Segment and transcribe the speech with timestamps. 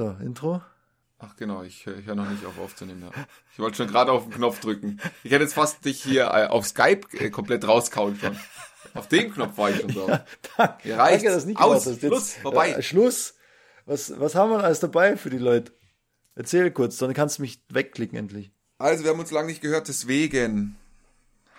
[0.00, 0.62] So, Intro.
[1.18, 3.02] Ach genau, ich, ich höre noch nicht auf aufzunehmen.
[3.02, 3.10] Ja.
[3.52, 4.98] Ich wollte schon gerade auf den Knopf drücken.
[5.22, 8.34] Ich hätte jetzt fast dich hier äh, auf Skype äh, komplett rauskauen schon.
[8.94, 10.08] Auf den Knopf war ich schon so.
[10.08, 10.24] Ja,
[10.56, 10.88] danke.
[10.88, 11.16] Ihr reicht.
[11.16, 12.00] Danke, dass nicht Aus, hast.
[12.00, 12.70] Schluss, vorbei.
[12.70, 13.34] Äh, Schluss.
[13.84, 15.70] Was, was haben wir alles dabei für die Leute?
[16.34, 18.52] Erzähl kurz, dann kannst du mich wegklicken endlich.
[18.78, 20.76] Also, wir haben uns lange nicht gehört, deswegen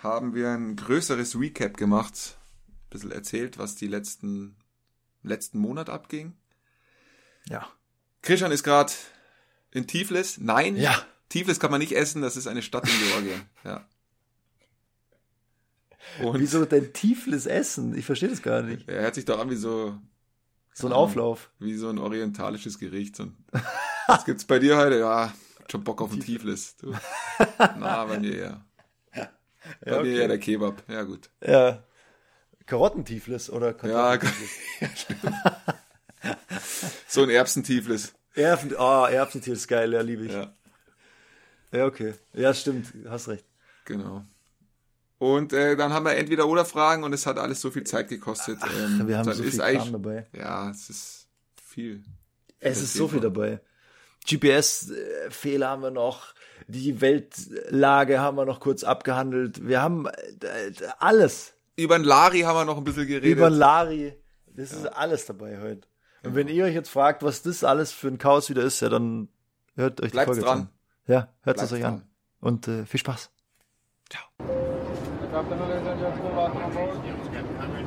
[0.02, 2.36] haben wir ein größeres Recap gemacht.
[2.66, 4.56] Ein bisschen erzählt, was die letzten,
[5.22, 6.32] letzten Monat abging.
[7.48, 7.68] Ja.
[8.22, 8.92] Christian ist gerade
[9.72, 10.38] in Tiflis.
[10.38, 11.04] Nein, Ja.
[11.28, 13.42] Tiflis kann man nicht essen, das ist eine Stadt in Georgien.
[13.64, 13.86] Ja.
[16.22, 17.96] Und Wieso denn Tiflis essen?
[17.96, 18.88] Ich verstehe das gar nicht.
[18.88, 19.96] er hört sich doch an wie so,
[20.74, 21.50] So ein Auflauf.
[21.58, 23.18] wie so ein orientalisches Gericht.
[23.20, 23.36] Und
[24.08, 24.98] was gibt's bei dir heute?
[24.98, 25.32] Ja,
[25.70, 26.76] schon Bock auf ein Tiflis.
[26.76, 26.92] Du.
[27.58, 28.64] Na, bei mir.
[29.14, 30.16] Bei Ja, mir okay.
[30.18, 30.82] eher der Kebab.
[30.88, 31.30] Ja, gut.
[31.40, 31.84] Ja.
[32.66, 35.06] Karottentieflis oder Ja, Kartoffeltieflis?
[37.12, 38.14] So ein Erbsentiflis.
[38.34, 40.32] Erbsen, oh, Erbsentieflis, geil, ja, liebe ich.
[40.32, 40.54] Ja.
[41.72, 42.14] Ja, okay.
[42.32, 43.44] Ja, stimmt, hast recht.
[43.84, 44.24] genau.
[45.18, 48.08] Und äh, dann haben wir entweder oder Fragen und es hat alles so viel Zeit
[48.08, 48.58] gekostet.
[48.76, 50.26] ähm, Wir haben so ist viel Kram dabei.
[50.32, 51.28] Ja, es ist
[51.62, 52.02] viel.
[52.58, 53.60] Es ist so viel dabei.
[54.28, 56.34] GPS-Fehler haben wir noch.
[56.66, 59.66] Die Weltlage haben wir noch kurz abgehandelt.
[59.66, 61.54] Wir haben äh, alles.
[61.76, 63.30] Über den Lari haben wir noch ein bisschen geredet.
[63.30, 64.14] Über Lari.
[64.46, 65.86] Das ist alles dabei heute.
[66.24, 68.88] Und wenn ihr euch jetzt fragt, was das alles für ein Chaos wieder ist, ja,
[68.88, 69.28] dann
[69.74, 70.58] hört euch Bleibt die Folge dran.
[70.60, 70.68] an.
[71.06, 71.94] Ja, hört es euch dran.
[71.94, 72.02] an.
[72.40, 73.30] Und äh, viel Spaß.
[75.32, 77.82] Welcome on board to Airbus A350.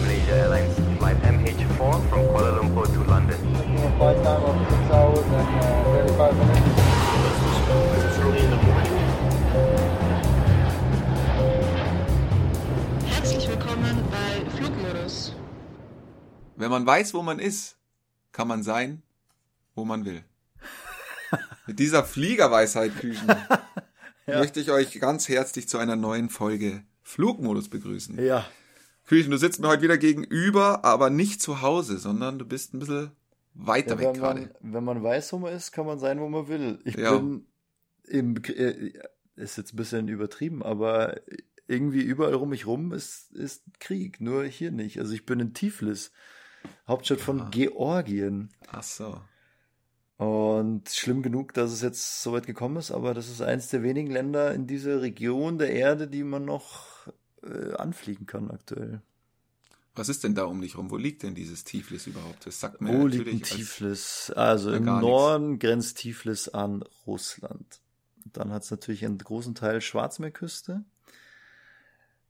[0.00, 3.38] Malaysia Airlines flight MH4 from Kuala Lumpur to London.
[16.56, 17.76] Wenn man weiß, wo man ist,
[18.32, 19.02] kann man sein,
[19.74, 20.24] wo man will.
[21.66, 23.28] Mit dieser Fliegerweisheit, Küchen,
[24.26, 28.18] möchte ich euch ganz herzlich zu einer neuen Folge Flugmodus begrüßen.
[28.24, 28.46] Ja.
[29.06, 32.80] Küchen, du sitzt mir heute wieder gegenüber, aber nicht zu Hause, sondern du bist ein
[32.80, 33.10] bisschen
[33.54, 34.54] weiter Ja, weg wenn, man, gerade.
[34.60, 36.80] wenn man weiß, wo man ist, kann man sein, wo man will.
[36.84, 37.16] Ich Ja.
[37.16, 37.46] bin
[38.04, 38.92] im, äh,
[39.36, 41.20] ist jetzt ein bisschen übertrieben, aber
[41.68, 44.98] irgendwie überall um mich rum ist, ist Krieg, nur hier nicht.
[44.98, 46.12] Also ich bin in Tiflis,
[46.88, 47.48] Hauptstadt von Ah.
[47.50, 48.50] Georgien.
[48.70, 49.20] Ach so.
[50.18, 53.82] Und schlimm genug, dass es jetzt so weit gekommen ist, aber das ist eins der
[53.82, 56.86] wenigen Länder in dieser Region der Erde, die man noch
[57.42, 59.02] äh, anfliegen kann aktuell.
[59.94, 60.90] Was ist denn da um dich rum?
[60.90, 62.46] Wo liegt denn dieses Tiflis überhaupt?
[62.46, 64.30] Das sagt mir Wo liegt natürlich ein Tiflis?
[64.34, 67.80] Also im Norden grenzt Tiflis an Russland.
[68.32, 70.84] Dann hat es natürlich einen großen Teil Schwarzmeerküste.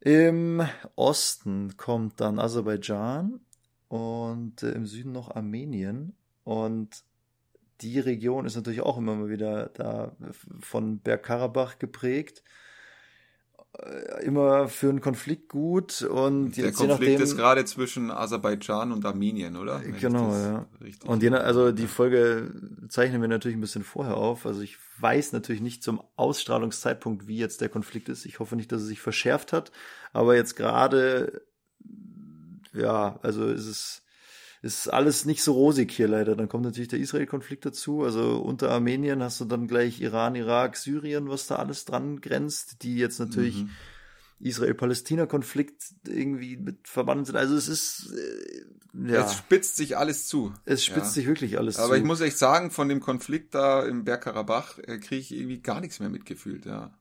[0.01, 0.63] Im
[0.95, 3.41] Osten kommt dann Aserbaidschan
[3.89, 6.15] und äh, im Süden noch Armenien.
[6.45, 7.05] Und
[7.81, 10.13] die Region ist natürlich auch immer mal wieder da
[10.61, 12.43] von Bergkarabach geprägt.
[13.79, 18.11] Äh, Immer für einen Konflikt gut und Der jetzt je Konflikt nachdem, ist gerade zwischen
[18.11, 19.83] Aserbaidschan und Armenien, oder?
[19.83, 20.67] Wenn Genau, ja.
[21.05, 22.53] Und je nach, also die Folge
[22.89, 24.47] zeichnen wir natürlich ein bisschen vorher auf.
[24.47, 28.25] Also ich weiß natürlich nicht zum Ausstrahlungszeitpunkt, wie jetzt der Konflikt ist.
[28.25, 29.73] Ich hoffe nicht, dass es sich verschärft hat.
[30.13, 31.43] Aber jetzt gerade,
[32.77, 34.03] ja, also ist es
[34.63, 36.35] ist alles nicht so rosig hier leider.
[36.35, 38.03] Dann kommt natürlich der Israel-Konflikt dazu.
[38.03, 42.83] Also unter Armenien hast du dann gleich Iran, Irak, Syrien, was da alles dran grenzt,
[42.83, 43.71] die jetzt natürlich Mhm.
[44.41, 47.37] Israel-Palästina-Konflikt irgendwie mit verbunden sind.
[47.37, 49.25] Also es ist, äh, ja.
[49.27, 50.53] Es spitzt sich alles zu.
[50.65, 51.13] Es spitzt Ja.
[51.13, 51.99] sich wirklich alles Aber zu.
[51.99, 55.81] ich muss echt sagen, von dem Konflikt da im Bergkarabach äh, kriege ich irgendwie gar
[55.81, 56.93] nichts mehr mitgefühlt, ja.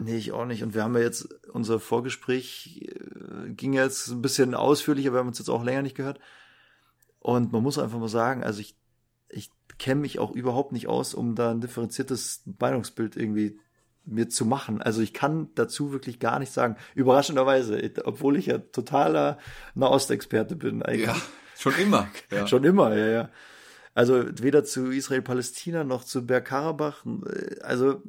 [0.00, 0.62] Nee, ich auch nicht.
[0.62, 5.28] Und wir haben ja jetzt, unser Vorgespräch äh, ging jetzt ein bisschen ausführlicher, wir haben
[5.28, 6.20] uns jetzt auch länger nicht gehört.
[7.18, 8.76] Und man muss einfach mal sagen, also ich,
[9.28, 13.58] ich kenne mich auch überhaupt nicht aus, um da ein differenziertes Meinungsbild irgendwie
[14.06, 14.80] mir zu machen.
[14.80, 16.76] Also ich kann dazu wirklich gar nichts sagen.
[16.94, 19.38] Überraschenderweise, obwohl ich ja totaler
[19.74, 21.06] Nahostexperte bin eigentlich.
[21.06, 21.16] Ja,
[21.58, 22.08] schon immer.
[22.30, 22.46] Ja.
[22.46, 23.30] Schon immer, ja, ja.
[23.92, 27.04] Also weder zu Israel-Palästina noch zu Bergkarabach.
[27.04, 28.02] äh, Also,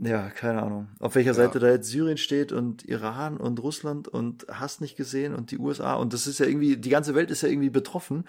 [0.00, 0.88] ja, keine Ahnung.
[1.00, 1.34] Auf welcher Ja.
[1.34, 5.58] Seite da jetzt Syrien steht und Iran und Russland und hast nicht gesehen und die
[5.58, 5.94] USA.
[5.94, 8.26] Und das ist ja irgendwie, die ganze Welt ist ja irgendwie betroffen.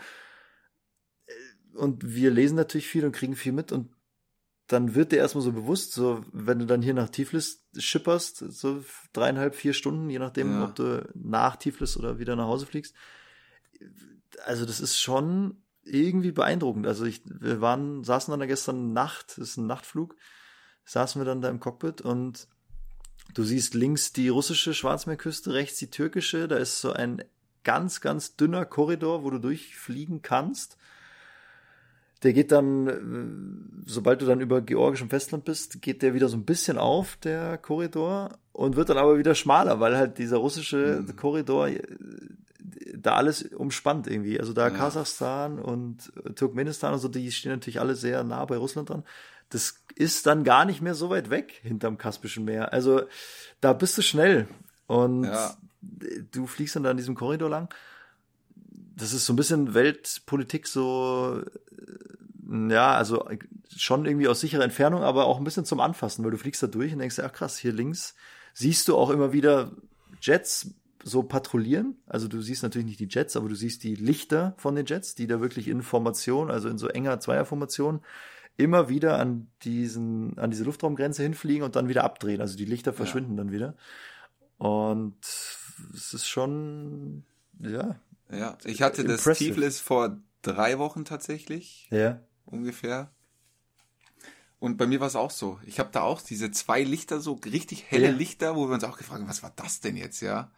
[1.25, 3.89] Äh, Und wir lesen natürlich viel und kriegen viel mit und
[4.67, 8.83] dann wird dir erstmal so bewusst, so wenn du dann hier nach Tiflis schipperst, so
[9.11, 10.63] dreieinhalb, vier Stunden, je nachdem, Ja.
[10.65, 12.95] ob du nach Tiflis oder wieder nach Hause fliegst.
[14.45, 16.87] Also das ist schon irgendwie beeindruckend.
[16.87, 20.15] Also ich, wir waren, saßen dann da gestern Nacht, das ist ein Nachtflug,
[20.85, 22.47] saßen wir dann da im Cockpit und
[23.33, 26.47] Du siehst links die russische Schwarzmeerküste, rechts die türkische.
[26.47, 27.23] Da ist so ein
[27.63, 30.77] ganz, ganz dünner Korridor, wo du durchfliegen kannst.
[32.21, 36.37] Der geht dann, äh, sobald du dann über georgischem Festland bist, geht der wieder so
[36.37, 41.03] ein bisschen auf, der Korridor, und wird dann aber wieder schmaler, weil halt dieser russische
[41.05, 41.15] Mhm.
[41.15, 41.81] Korridor äh,
[42.95, 44.39] da alles umspannt irgendwie.
[44.39, 44.69] Also da Ja.
[44.69, 49.03] Kasachstan und Turkmenistan und so, die stehen natürlich alle sehr nah bei Russland dran.
[49.49, 52.73] Das ist dann gar nicht mehr so weit weg hinterm Kaspischen Meer.
[52.73, 53.03] Also
[53.61, 54.47] da bist du schnell
[54.87, 55.55] und Ja.
[56.31, 57.73] du fliegst dann da in diesem Korridor lang.
[58.95, 61.41] Das ist so ein bisschen Weltpolitik so,
[61.71, 63.27] äh, ja, also
[63.75, 66.67] schon irgendwie aus sicherer Entfernung, aber auch ein bisschen zum Anfassen, weil du fliegst da
[66.67, 68.15] durch und denkst, ach krass, hier links
[68.53, 69.71] siehst du auch immer wieder
[70.21, 70.69] Jets
[71.03, 71.97] so patrouillieren.
[72.05, 75.15] Also du siehst natürlich nicht die Jets, aber du siehst die Lichter von den Jets,
[75.15, 78.01] die da wirklich in Formation, also in so enger Zweierformation,
[78.57, 82.41] immer wieder an diesen, an diese Luftraumgrenze hinfliegen und dann wieder abdrehen.
[82.41, 83.75] Also die Lichter verschwinden dann wieder.
[84.57, 85.15] Und
[85.93, 87.23] es ist schon,
[87.59, 89.49] ja, Ja, ich hatte das Impressive.
[89.55, 93.09] Tiflis vor drei Wochen tatsächlich, ja, ungefähr.
[94.59, 95.59] Und bei mir war es auch so.
[95.65, 98.11] Ich habe da auch diese zwei Lichter, so richtig helle Ja.
[98.13, 100.51] Lichter, wo wir uns auch gefragt haben, was war das denn jetzt, ja?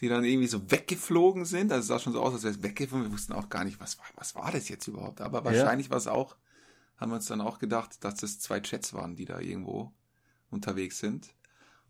[0.00, 1.72] Die dann irgendwie so weggeflogen sind.
[1.72, 3.06] Also es sah schon so aus, als wäre es weggeflogen.
[3.06, 5.20] Wir wussten auch gar nicht, was war, was war das jetzt überhaupt.
[5.20, 6.36] Aber wahrscheinlich war es auch,
[6.96, 9.92] haben wir uns dann auch gedacht, dass das zwei Jets waren, die da irgendwo
[10.50, 11.28] unterwegs sind.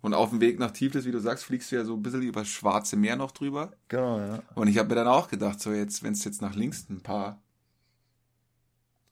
[0.01, 2.23] Und auf dem Weg nach Tiflis, wie du sagst, fliegst du ja so ein bisschen
[2.23, 3.73] über das Schwarze Meer noch drüber.
[3.89, 4.43] genau, ja.
[4.55, 7.01] Und ich habe mir dann auch gedacht, so jetzt, wenn es jetzt nach links ein
[7.03, 7.41] paar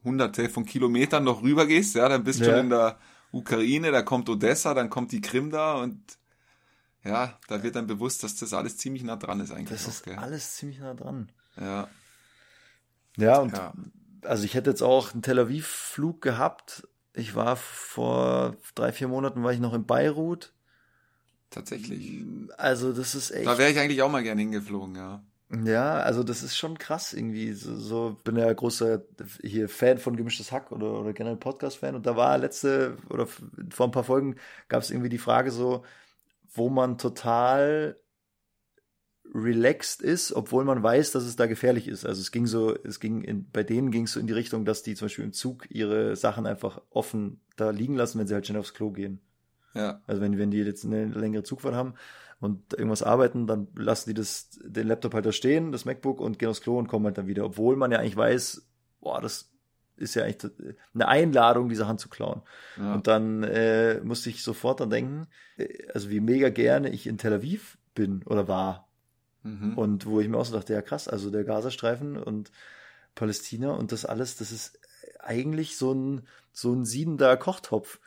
[0.04, 2.50] hunderte von Kilometern noch rüber gehst, ja, dann bist du Ja.
[2.50, 2.98] schon in der
[3.30, 6.18] Ukraine, da kommt Odessa, dann kommt die Krim da und
[7.04, 9.70] ja, da wird dann bewusst, dass das alles ziemlich nah dran ist eigentlich.
[9.70, 10.16] Das auch, ist gell?
[10.16, 11.30] alles ziemlich nah dran.
[11.58, 11.88] Ja,
[13.16, 13.72] Ja, und ja.
[14.22, 16.88] Also ich hätte jetzt auch einen Tel Aviv-Flug gehabt.
[17.14, 20.52] Ich war vor drei, vier Monaten war ich noch in Beirut.
[21.50, 22.24] tatsächlich.
[22.56, 23.46] Also das ist echt.
[23.46, 25.22] Da wäre ich eigentlich auch mal gerne hingeflogen, ja.
[25.64, 27.52] Ja, also das ist schon krass irgendwie.
[27.52, 29.02] So, so bin ja großer
[29.42, 31.94] hier Fan von Gemischtes Hack oder, oder generell Podcast-Fan.
[31.94, 34.36] Und da war letzte oder vor ein paar Folgen
[34.68, 35.84] gab es irgendwie die Frage so,
[36.54, 37.96] wo man total
[39.34, 42.04] relaxed ist, obwohl man weiß, dass es da gefährlich ist.
[42.04, 44.64] Also es ging so, es ging in, bei denen ging es so in die Richtung,
[44.64, 48.34] dass die zum Beispiel im Zug ihre Sachen einfach offen da liegen lassen, wenn sie
[48.34, 49.20] halt schnell aufs Klo gehen.
[49.74, 51.94] Ja, Also wenn, wenn die jetzt eine längere Zugfahrt haben
[52.40, 56.38] und irgendwas arbeiten, dann lassen die das, den Laptop halt da stehen, das MacBook und
[56.38, 57.46] gehen aufs Klo und kommen halt dann wieder.
[57.46, 58.68] Obwohl man ja eigentlich weiß,
[59.00, 59.50] boah, das
[59.96, 60.52] ist ja eigentlich
[60.92, 62.42] eine Einladung, diese Hand zu klauen.
[62.76, 62.94] ja.
[62.94, 65.26] Und dann äh, musste ich sofort dran denken,
[65.56, 68.88] äh, also wie mega gerne ich in Tel Aviv bin oder war.
[69.42, 69.76] Mhm.
[69.76, 72.50] Und wo ich mir auch so dachte, ja krass, also der Gazastreifen und
[73.14, 74.78] Palästina und das alles, das ist
[75.20, 76.22] eigentlich so ein,
[76.52, 77.98] so ein siedender Kochtopf.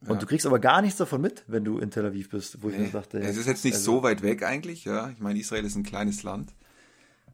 [0.00, 0.16] Und Ja.
[0.16, 2.76] du kriegst aber gar nichts davon mit, wenn du in Tel Aviv bist, wo ich
[2.76, 5.08] mir Nee, dachte, es ist jetzt nicht also- so weit weg eigentlich, ja.
[5.10, 6.52] Ich meine, Israel ist ein kleines Land.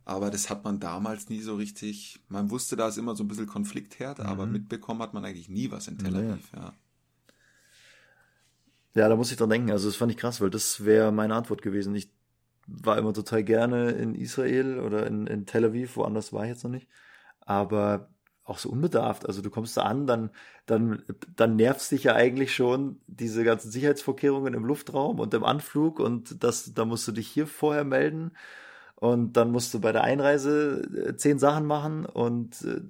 [0.05, 2.21] Aber das hat man damals nie so richtig.
[2.29, 5.71] Man wusste, da ist immer so ein bisschen Konfliktherd, aber mitbekommen hat man eigentlich nie
[5.71, 6.17] was in Tel Mhm.
[6.27, 6.33] Nee.
[6.33, 6.73] Aviv, ja.
[8.95, 9.71] Ja, da muss ich dran denken.
[9.71, 11.95] Also das fand ich krass, weil das wäre meine Antwort gewesen.
[11.95, 12.11] Ich
[12.69, 16.65] war immer total gerne in Israel oder in, in Tel Aviv, woanders war ich jetzt
[16.65, 16.89] noch nicht.
[17.41, 18.11] Aber
[18.45, 19.27] auch so unbedarft.
[19.27, 20.31] Also du kommst da an, dann,
[20.67, 21.03] dann,
[21.37, 26.43] dann nervst dich ja eigentlich schon diese ganzen Sicherheitsvorkehrungen im Luftraum und im Anflug und
[26.43, 28.33] das, da musst du dich hier vorher melden.
[28.97, 32.81] Und dann musst du bei der Einreise äh, zehn Sachen machen und äh,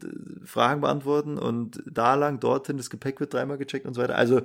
[0.45, 4.17] Fragen beantworten und da lang, dorthin, das Gepäck wird dreimal gecheckt und so weiter.
[4.17, 4.41] Also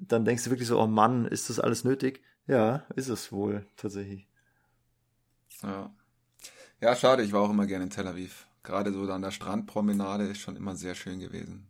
[0.00, 2.22] dann denkst du wirklich so, oh Mann, ist das alles nötig?
[2.46, 4.29] Ja, ist es wohl tatsächlich.
[5.62, 5.90] Ja.
[6.80, 8.46] Ja, schade, ich war auch immer gerne in Tel Aviv.
[8.62, 11.66] Gerade so an der Strandpromenade ist schon immer sehr schön gewesen.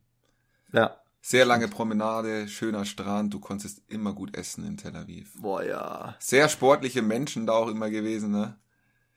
[0.72, 0.96] Ja.
[1.22, 5.32] Sehr lange Promenade, schöner Strand, du konntest immer gut essen in Tel Aviv.
[5.40, 6.16] Boah, ja.
[6.18, 8.56] Sehr sportliche Menschen da auch immer gewesen, ne?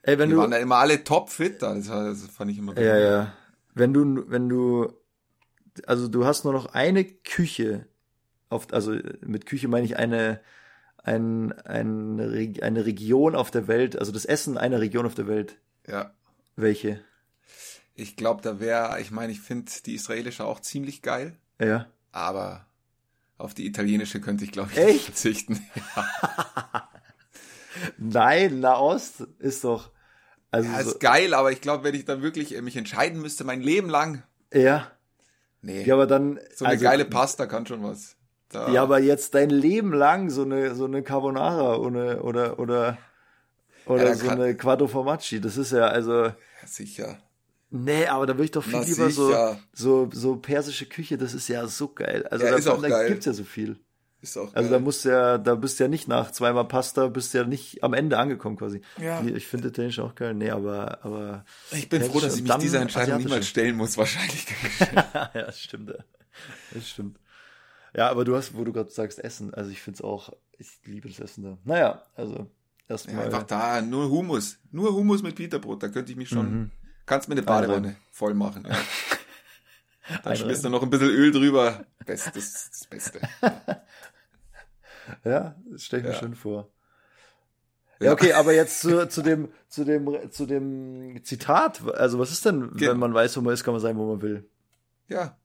[0.02, 0.42] Ey, wenn Die du.
[0.42, 3.34] waren da immer alle topfit da, das, war- das fand ich immer Ja, ja.
[3.74, 4.92] Wenn du, wenn du,
[5.88, 7.88] also du hast nur noch eine Küche,
[8.50, 10.42] auf, also mit Küche meine ich eine,
[11.04, 12.20] ein, ein,
[12.62, 15.58] eine Region auf der Welt, also das Essen einer Region auf der Welt.
[15.88, 16.14] Ja.
[16.56, 17.02] Welche?
[17.96, 21.88] Ich glaube, da wäre, ich meine, ich finde die israelische auch ziemlich geil, Ja.
[22.12, 22.66] aber
[23.38, 24.88] auf die italienische könnte ich, glaube ich, Echt?
[24.94, 25.62] nicht verzichten.
[27.98, 29.92] Nein, Nahost ist doch,
[30.52, 33.22] also, Ja, so, ist geil, aber ich glaube, wenn ich dann wirklich äh, mich entscheiden
[33.22, 34.92] müsste, mein Leben lang, ja.
[35.62, 38.16] nee, Ja, aber dann, so eine also, geile Pasta kann schon was.
[38.50, 42.98] Da, Ja, aber jetzt dein Leben lang so eine, so eine Carbonara oder, oder, oder,
[43.86, 45.42] oder dann so eine Quattro Formaggi.
[45.42, 46.34] Das ist ja, also, Ja,
[46.66, 47.18] sicher.
[47.70, 49.60] nee, aber da würde ich doch viel Na, lieber so, sicher.
[49.74, 52.26] so, so persische Küche, das ist ja so geil.
[52.30, 53.10] Also Ja, da, ist auch da geil.
[53.10, 53.80] gibt's ja so viel.
[54.22, 54.80] Ist auch Also geil.
[54.80, 57.44] da musst du ja, da bist du ja nicht nach zweimal Pasta, bist du ja
[57.44, 58.80] nicht am Ende angekommen quasi.
[59.02, 59.22] Ja.
[59.22, 60.34] Ich finde Italienisch auch geil.
[60.34, 61.44] Nee, aber, aber.
[61.72, 64.46] ich bin Ja, froh, dass ich mich dieser Entscheidung niemals stellen muss, wahrscheinlich.
[64.96, 65.90] ja, das stimmt.
[65.90, 65.96] ja.
[66.74, 67.18] Das stimmt.
[67.96, 70.68] Ja, aber du hast, wo du gerade sagst, Essen, also ich finde es auch, ich
[70.86, 71.58] liebe das Essen da.
[71.64, 72.46] Naja, also Ja,
[72.90, 73.26] erstmal.
[73.26, 74.58] einfach da, nur Humus.
[74.72, 76.52] Nur Humus mit Peterbrot, da könnte ich mich schon.
[76.52, 76.72] Mhm.
[77.06, 77.44] Kannst mir eine.
[77.44, 78.66] Badewanne voll machen.
[78.68, 78.72] Ja.
[80.08, 80.38] Dann Einreiben.
[80.38, 81.86] schmierst du noch ein bisschen Öl drüber.
[82.06, 83.20] Bestes, das Beste.
[85.26, 86.20] Ja, das stelle ich mir Ja.
[86.20, 86.70] schön vor.
[88.00, 91.82] Ja, okay, aber jetzt zu, zu dem, zu dem, zu dem Zitat.
[91.96, 94.08] Also was ist denn, Ge- wenn man weiß, wo man ist, kann man sein, wo
[94.12, 94.50] man will?
[95.08, 95.38] Ja.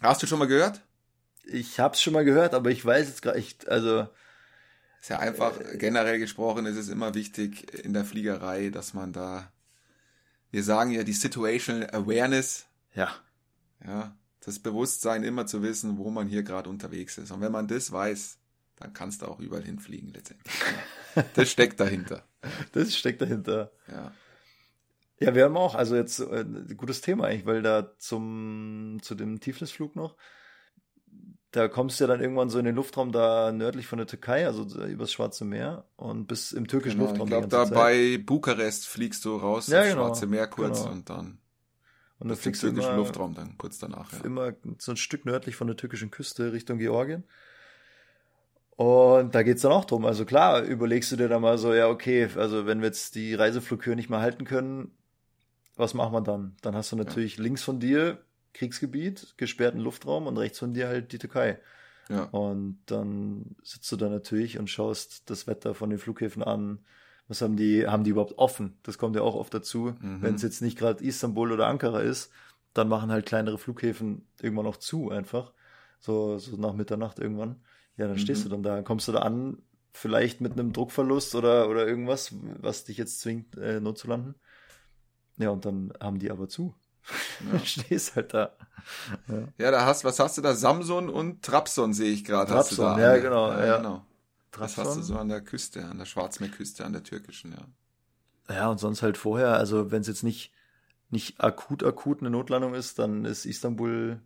[0.00, 0.82] Hast du schon mal gehört?
[1.46, 4.08] Ich hab's schon mal gehört, aber ich weiß jetzt gar nicht, also,
[5.00, 9.52] Ist ja einfach, generell gesprochen, ist es immer wichtig in der Fliegerei, dass man da,
[10.50, 13.10] wir sagen ja die Situational Awareness, ja.
[13.84, 17.30] ja, das Bewusstsein immer zu wissen, wo man hier gerade unterwegs ist.
[17.30, 18.38] Und wenn man das weiß,
[18.76, 20.54] dann kannst du auch überall hinfliegen letztendlich.
[21.34, 22.24] Das steckt dahinter.
[22.72, 23.72] Das steckt dahinter.
[23.88, 24.12] Ja.
[25.18, 29.14] Ja, wir haben auch, also jetzt äh, ein gutes Thema eigentlich, weil da zum, zu
[29.14, 30.16] dem Tiefnisflug noch,
[31.52, 34.46] da kommst du ja dann irgendwann so in den Luftraum da nördlich von der Türkei,
[34.46, 37.74] also so übers Schwarze Meer und bis im türkischen Genau, Luftraum ich glaube, da Zeit.
[37.74, 40.92] bei Bukarest fliegst du raus Ja, aufs genau, Schwarze Meer kurz genau.
[40.92, 41.38] und dann
[42.18, 44.12] und dann fliegst du türkischen immer, Luftraum dann kurz danach.
[44.12, 44.20] Ja.
[44.24, 47.24] immer so ein Stück nördlich von der türkischen Küste Richtung Georgien.
[48.76, 50.04] Und da geht's dann auch drum.
[50.04, 53.34] Also klar, überlegst du dir dann mal so, ja, okay, also wenn wir jetzt die
[53.34, 54.90] Reiseflughöhe nicht mehr halten können,
[55.76, 56.56] was machen wir dann?
[56.62, 58.18] Dann hast du natürlich links von dir
[58.56, 61.60] Kriegsgebiet, gesperrten Luftraum und rechts von dir halt die Türkei.
[62.08, 62.24] Ja.
[62.24, 66.78] Und dann sitzt du da natürlich und schaust das Wetter von den Flughäfen an.
[67.28, 68.78] Was haben die, haben die überhaupt offen?
[68.84, 69.94] Das kommt ja auch oft dazu.
[70.00, 70.22] Mhm.
[70.22, 72.30] Wenn es jetzt nicht gerade Istanbul oder Ankara ist,
[72.72, 75.52] dann machen halt kleinere Flughäfen irgendwann auch zu einfach.
[75.98, 77.56] So, so nach Mitternacht irgendwann.
[77.96, 78.48] Ja, dann stehst Mhm.
[78.50, 79.58] du dann da, kommst du da an,
[79.92, 84.34] vielleicht mit einem Druckverlust oder, oder irgendwas, was dich jetzt zwingt, äh, not zu landen.
[85.38, 86.74] Ja, und dann haben die aber zu.
[87.52, 87.58] Ja.
[87.64, 88.52] stehst halt da.
[89.28, 89.48] Ja.
[89.58, 90.54] Ja, da hast, was hast du da?
[90.54, 92.52] Samson und Trabzon sehe ich gerade.
[92.52, 93.78] Trabzon, ja, genau, ja.
[93.78, 94.04] genau.
[94.52, 98.54] Das hast du so an der Küste, an der Schwarzmeerküste, an der türkischen, ja.
[98.54, 100.52] Ja, und sonst halt vorher, also wenn es jetzt nicht,
[101.10, 104.20] nicht akut, akut eine Notlandung ist, dann ist Istanbul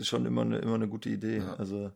[0.00, 1.38] schon immer eine, immer eine gute Idee.
[1.38, 1.54] Ja.
[1.54, 1.92] Also,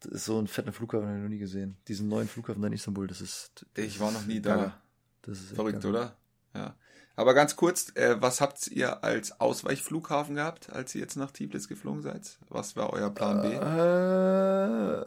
[0.00, 1.76] das ist so ein fetter Flughafen, habe ich noch nie gesehen.
[1.88, 3.66] Diesen neuen Flughafen in Istanbul, das ist.
[3.74, 4.80] Das Ich war noch nie da.
[5.22, 6.16] Das ist Verrückt, oder?
[6.54, 6.74] Ja.
[7.20, 11.68] Aber ganz kurz, äh, was habt ihr als Ausweichflughafen gehabt, als ihr jetzt nach Tiflis
[11.68, 12.38] geflogen seid?
[12.48, 13.48] Was war euer Plan B?
[13.56, 15.04] Äh,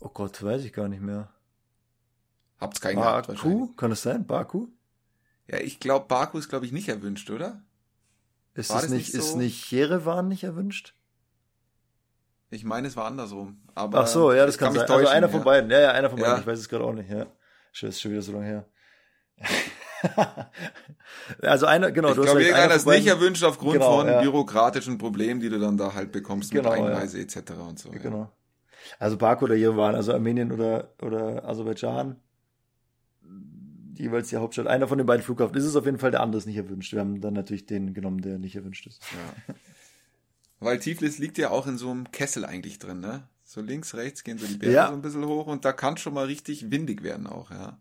[0.00, 1.28] oh Gott, weiß ich gar nicht mehr.
[2.58, 3.60] Habt's keinen gehabt wahrscheinlich.
[3.60, 3.74] Baku?
[3.74, 4.26] Kann es sein?
[4.26, 4.68] Baku?
[5.48, 7.60] Ja, ich glaube, Baku ist, glaube ich, nicht erwünscht, oder?
[8.54, 9.28] Ist War es das nicht, nicht so?
[9.32, 10.94] ist nicht Jerewan nicht erwünscht?
[12.48, 13.60] Ich meine, es war andersrum.
[13.74, 14.88] Aber Ach so, ja, das kann, mich sein.
[14.88, 15.32] Also täuschen, einer ja.
[15.34, 15.70] von beiden.
[15.70, 16.24] Ja, ja, einer von Ja.
[16.28, 16.40] beiden.
[16.40, 17.10] Ich weiß es gerade auch nicht.
[17.10, 17.26] Ja.
[17.72, 18.64] Schon ist schon wieder so lange her.
[21.42, 24.20] also einer, genau, ich du glaube, irgendeiner einer ist nicht erwünscht aufgrund Genau, von ja.
[24.20, 26.86] bürokratischen Problemen, die du dann da halt bekommst Genau, mit ja.
[26.86, 27.36] Einreise etc.
[27.68, 27.92] und so.
[27.92, 27.98] Ja.
[27.98, 28.32] Genau.
[28.98, 32.16] Also Baku oder Jerewan, also Armenien oder, oder Aserbaidschan.
[33.96, 34.66] Jeweils die Hauptstadt.
[34.68, 35.56] Einer von den beiden Flughafen.
[35.56, 36.92] Ist es auf jeden Fall der andere ist nicht erwünscht.
[36.92, 39.02] Wir haben dann natürlich den genommen, der nicht erwünscht ist.
[39.48, 39.54] Ja.
[40.60, 43.28] Weil Tiflis liegt ja auch in so einem Kessel eigentlich drin, ne?
[43.44, 44.88] So links, rechts gehen so die Berge Ja.
[44.88, 47.78] so ein bisschen hoch und da kann schon mal richtig windig werden auch, ja.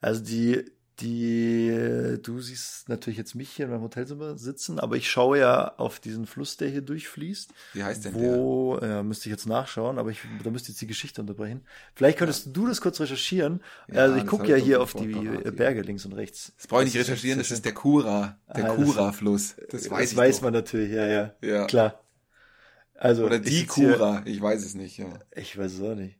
[0.00, 0.64] Also die,
[1.00, 5.74] die, du siehst natürlich jetzt mich hier in meinem Hotelzimmer sitzen, aber ich schaue ja
[5.76, 7.50] auf diesen Fluss, der hier durchfließt.
[7.74, 10.86] Wie heißt denn Wo, ja, müsste ich jetzt nachschauen, aber ich, da müsste jetzt die
[10.86, 11.62] Geschichte unterbrechen.
[11.94, 13.62] Vielleicht könntest du das kurz recherchieren.
[13.88, 15.52] Ja, also ich das gucke ja hier auf die parat hier.
[15.52, 16.52] Berge links und rechts.
[16.56, 19.56] Das brauche ich nicht recherchieren, das ist der Kura, der Ah, das- Kura-Fluss.
[19.70, 21.34] Das Das weiß ich weiß man natürlich, ja, ja.
[21.42, 21.66] Ja.
[21.66, 22.00] Klar.
[22.94, 25.18] Also, Oder die sitz hier- Kura, ich weiß es nicht, ja.
[25.34, 26.18] Ich weiß es auch nicht.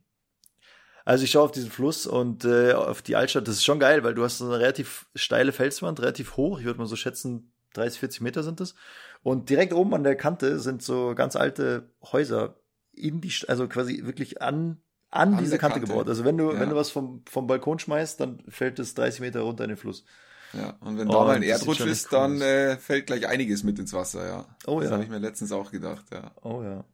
[1.07, 3.47] Also ich schaue auf diesen Fluss und äh, auf die Altstadt.
[3.49, 6.59] Das ist schon geil, weil du hast so eine relativ steile Felswand, relativ hoch.
[6.59, 8.75] Ich würde mal so schätzen, 30, 40 Meter sind es.
[9.23, 12.57] Und direkt oben an der Kante sind so ganz alte Häuser
[12.93, 15.87] in die, also quasi wirklich an, an, An diese Kante, Kante.
[15.93, 16.09] gebaut.
[16.09, 16.61] Also wenn du, Ja.
[16.61, 19.77] wenn du was vom, vom Balkon schmeißt, dann fällt es 30 Meter runter in den
[19.77, 20.05] Fluss.
[20.53, 20.77] ja.
[20.81, 23.63] Und wenn Oh, da mal ein das Erdrutsch ist, cool dann äh, fällt gleich einiges
[23.63, 24.57] mit ins Wasser, ja.
[24.67, 24.95] Oh das ja.
[24.95, 26.33] habe ich mir letztens auch gedacht, ja.
[26.43, 26.85] Oh ja.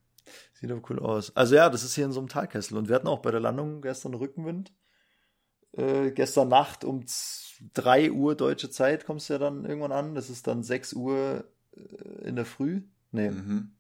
[0.55, 1.35] Sieht aber cool aus.
[1.37, 2.77] Also ja, das ist hier in so einem Talkessel.
[2.79, 4.73] Und wir hatten auch bei der Landung gestern Rückenwind.
[5.73, 10.15] Äh, gestern Nacht um z- 3 Uhr deutsche Zeit kommst du ja dann irgendwann an.
[10.15, 11.45] Das ist dann 6 Uhr
[11.77, 12.83] äh, in der Früh.
[13.11, 13.73] Nee, Mhm.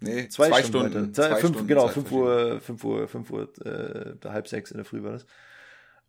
[0.00, 0.90] Nee, zwei, zwei, Stunden.
[0.92, 1.14] Stunden.
[1.14, 4.76] Zwei, fünf, Stunden genau, Zeit 5 Uhr, 5 Uhr, 5 Uhr, äh, halb sechs in
[4.76, 5.26] der Früh war das.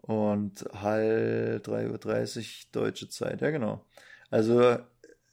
[0.01, 3.41] Und halb 3.30 Uhr deutsche Zeit.
[3.41, 3.83] Ja, genau.
[4.29, 4.77] Also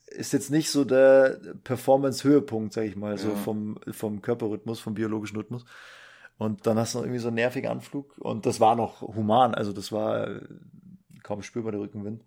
[0.06, 3.34] ist jetzt nicht so der Performance-Höhepunkt, sag ich mal, so Ja.
[3.34, 5.64] vom, vom Körperrhythmus, vom biologischen Rhythmus.
[6.38, 8.16] Und dann hast du noch irgendwie so einen nervigen Anflug.
[8.18, 10.40] Und das war noch human, also das war äh,
[11.22, 12.24] kaum spürbar, der Rückenwind.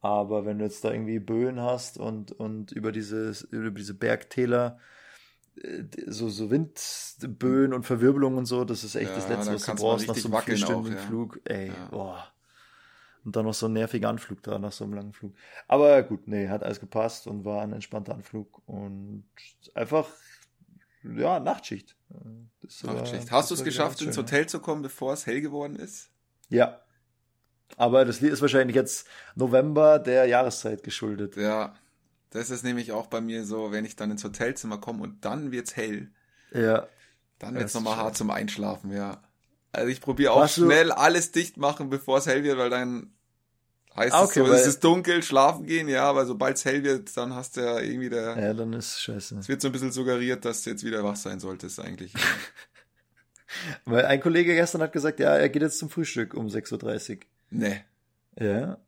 [0.00, 4.78] Aber wenn du jetzt da irgendwie Böen hast und, und über, dieses, über diese Bergtäler
[5.56, 9.64] äh, so, so Windböen und Verwirbelungen und so, das ist echt Ja, das Letzte, was
[9.64, 11.02] du brauchst nach so einem vierstündigen ja.
[11.02, 11.40] Flug.
[11.44, 12.26] Ey, boah.
[13.26, 15.34] Und dann noch so ein nerviger Anflug da nach so einem langen Flug.
[15.66, 19.24] Aber gut, nee, hat alles gepasst und war ein entspannter Anflug und
[19.74, 20.06] einfach,
[21.02, 21.96] ja, Nachtschicht.
[22.62, 23.32] Das war- Nachtschicht.
[23.32, 26.10] Hast du das es geschafft, ins Hotel zu kommen, bevor es hell geworden ist?
[26.50, 26.80] Ja.
[27.76, 31.34] Aber das Lied ist wahrscheinlich jetzt November der Jahreszeit geschuldet.
[31.36, 31.74] Ja.
[32.30, 35.50] Das ist nämlich auch bei mir so, wenn ich dann ins Hotelzimmer komme und dann
[35.50, 36.12] wird's hell,
[36.52, 36.86] Ja.
[37.40, 39.20] dann wird's nochmal hart zum Einschlafen, ja.
[39.72, 43.12] Also ich probiere auch Warst schnell alles dicht machen, bevor es hell wird, weil dann
[43.96, 46.64] heißt Ah, es okay, so, weil- es ist dunkel, schlafen gehen, ja, aber sobald es
[46.64, 49.38] hell wird, dann hast du ja irgendwie der, Ja, dann ist scheiße.
[49.38, 52.12] es wird so ein bisschen suggeriert, dass du jetzt wieder wach sein solltest eigentlich.
[53.84, 57.82] Weil ein Kollege gestern hat gesagt, ja, er geht jetzt zum Frühstück um 6.30 nee.
[58.38, 58.44] Uhr.
[58.46, 58.78] Ja.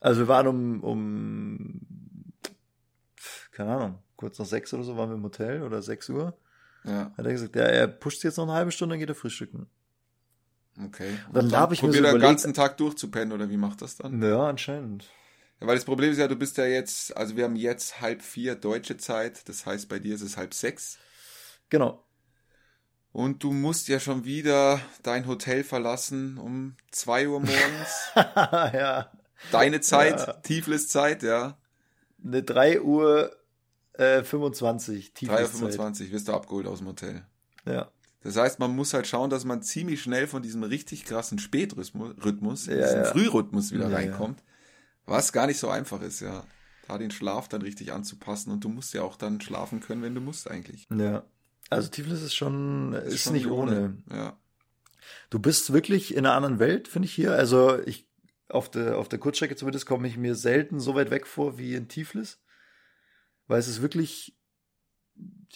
[0.00, 1.80] Also wir waren um, um,
[3.52, 6.36] keine Ahnung, kurz nach sechs oder so waren wir im Hotel oder 6 Uhr.
[6.84, 9.14] Ja, Hat er gesagt, ja, er pusht jetzt noch eine halbe Stunde, dann geht er
[9.14, 9.68] frühstücken.
[10.84, 11.16] Okay.
[11.32, 13.56] Dann Und hab ich mir probiert so er den überlegt- ganzen Tag durchzupennen oder wie
[13.56, 14.22] macht das dann?
[14.22, 15.04] Ja, anscheinend.
[15.60, 18.22] Ja, weil das Problem ist ja, du bist ja jetzt, also wir haben jetzt halb
[18.22, 20.98] vier deutsche Zeit, das heißt bei dir ist es halb sechs.
[21.68, 22.04] Genau.
[23.12, 28.10] Und du musst ja schon wieder dein Hotel verlassen um zwei Uhr morgens.
[28.14, 29.12] ja.
[29.50, 30.32] Deine Zeit, Ja.
[30.34, 31.58] Tiflis Zeit, ja.
[32.24, 33.36] Eine 3 Uhr
[33.94, 37.26] äh, 25, 3.25 Uhr wirst du abgeholt aus dem Hotel.
[37.66, 37.90] Ja.
[38.22, 42.66] Das heißt, man muss halt schauen, dass man ziemlich schnell von diesem richtig krassen Spätrhythmus,
[42.66, 43.04] Ja, diesen ja.
[43.04, 44.42] Frührhythmus wieder Ja, reinkommt.
[45.06, 46.44] Was gar nicht so einfach ist, ja.
[46.86, 50.14] Da den Schlaf dann richtig anzupassen und du musst ja auch dann schlafen können, wenn
[50.14, 50.86] du musst eigentlich.
[50.94, 51.24] Ja.
[51.70, 53.96] Also Tiflis ist schon, ist, schon nicht ohne.
[54.10, 54.36] Ja.
[55.30, 57.32] Du bist wirklich in einer anderen Welt, finde ich hier.
[57.32, 58.08] Also ich
[58.48, 61.74] auf der auf der Kurzstrecke zumindest komme ich mir selten so weit weg vor wie
[61.74, 62.40] in Tiflis,
[63.46, 64.36] weil es ist wirklich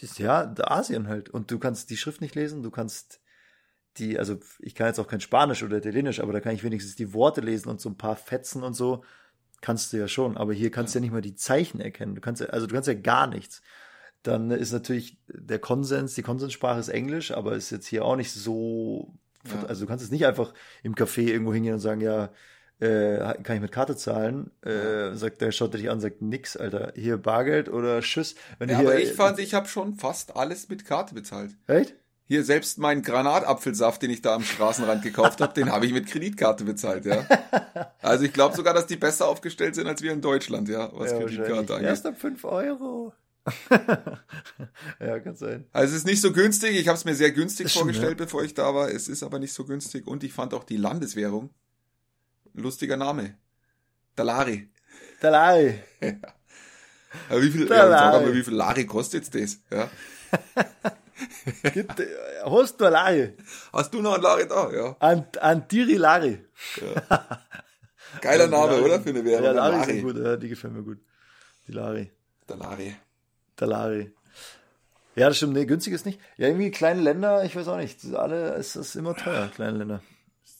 [0.00, 3.20] das ja Asien halt und du kannst die Schrift nicht lesen, du kannst
[3.98, 6.96] die also ich kann jetzt auch kein Spanisch oder Italienisch, aber da kann ich wenigstens
[6.96, 9.04] die Worte lesen und so ein paar Fetzen und so
[9.62, 12.14] kannst du ja schon, aber hier kannst du ja nicht mal die Zeichen erkennen.
[12.14, 13.62] Du kannst ja also du kannst ja gar nichts.
[14.22, 18.32] Dann ist natürlich der Konsens, die Konsenssprache ist Englisch, aber ist jetzt hier auch nicht
[18.32, 19.14] so
[19.46, 19.64] Ja.
[19.66, 22.30] also du kannst jetzt nicht einfach im Café irgendwo hingehen und sagen, ja,
[22.78, 24.50] äh, kann ich mit Karte zahlen?
[24.62, 26.92] Äh, sagt, der schaut dich an, sagt nix, Alter.
[26.94, 28.34] Hier Bargeld oder Tschüss.
[28.58, 31.52] Wenn ja hier, aber ich fand, ich habe schon fast alles mit Karte bezahlt.
[31.66, 31.94] Echt?
[32.28, 36.06] Hier selbst meinen Granatapfelsaft, den ich da am Straßenrand gekauft habe, den habe ich mit
[36.08, 37.24] Kreditkarte bezahlt, ja.
[38.02, 41.12] Also ich glaube sogar, dass die besser aufgestellt sind als wir in Deutschland, ja, was
[41.12, 41.88] Ja, Kreditkarte angeht.
[41.88, 43.12] Erst ab 5 Euro.
[45.00, 45.66] ja, kann sein.
[45.72, 46.76] Also es ist nicht so günstig.
[46.76, 48.90] Ich habe es mir sehr günstig Das stimmt, vorgestellt, bevor ich da war.
[48.90, 50.06] Es ist aber nicht so günstig.
[50.06, 51.50] Und ich fand auch die Landeswährung.
[52.56, 53.36] Lustiger Name.
[54.14, 54.68] Dalari.
[55.20, 55.84] Dalai.
[57.30, 57.90] Aber wie viel, Dalari.
[57.90, 59.58] ja, sag mal, wie viel Lari kostet das?
[59.70, 59.88] Ja.
[61.72, 62.06] Gibt, äh,
[62.44, 63.34] Host Dalai.
[63.72, 64.70] Hast du noch ein Lari da?
[64.72, 64.96] Ja.
[65.00, 66.44] Ant, Antiri Lari.
[68.20, 68.82] Geiler Name, Lari.
[68.82, 69.00] oder?
[69.00, 69.44] Für eine Währung.
[69.44, 69.84] Ja, Lari, Lari.
[69.92, 70.98] sind gut, ja, die gefallen mir gut.
[71.66, 72.10] Die Lari.
[72.46, 72.96] Dalari.
[73.56, 74.12] Dalari.
[75.14, 75.54] Ja, das stimmt.
[75.54, 76.20] Nee, günstig ist nicht.
[76.36, 78.04] Ja, irgendwie kleine Länder, ich weiß auch nicht.
[78.14, 80.02] Alle, es ist immer teuer, kleine Länder.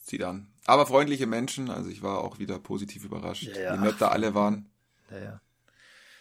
[0.04, 0.48] Zieht an.
[0.66, 1.70] Aber freundliche Menschen.
[1.70, 3.74] Also ich war auch wieder positiv überrascht, Ja, ja.
[3.74, 4.68] wie nett da alle waren.
[5.10, 5.40] Ja, ja.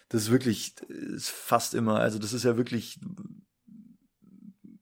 [0.10, 3.00] Das ist wirklich, ist fast immer, also das ist ja wirklich,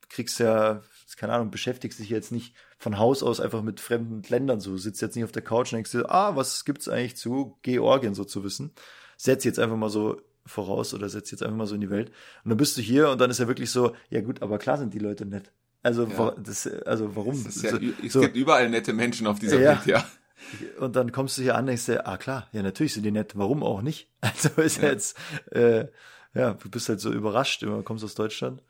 [0.09, 0.81] kriegst ja,
[1.15, 5.01] keine Ahnung, beschäftigst dich jetzt nicht von Haus aus einfach mit fremden Ländern so, sitzt
[5.01, 8.25] jetzt nicht auf der Couch und denkst dir, ah, was gibt's eigentlich zu Georgien so
[8.25, 8.73] zu wissen?
[9.15, 12.09] Setz jetzt einfach mal so voraus oder setz jetzt einfach mal so in die Welt.
[12.43, 14.77] Und dann bist du hier und dann ist ja wirklich so, ja gut, aber klar
[14.77, 15.53] sind die Leute nett.
[15.83, 16.33] Also, Ja.
[16.37, 17.35] das, also warum?
[17.35, 18.21] Ja, So- es so.
[18.21, 19.71] gibt überall nette Menschen auf dieser Ja.
[19.71, 20.05] Welt, ja.
[20.79, 23.33] Und dann kommst du hier an, denkst dir, ah klar, ja natürlich sind die nett,
[23.37, 24.09] warum auch nicht?
[24.21, 24.89] Also ist ja.
[24.89, 25.17] Jetzt,
[25.51, 25.85] äh,
[26.33, 28.63] ja, du bist halt so überrascht, immer kommst aus Deutschland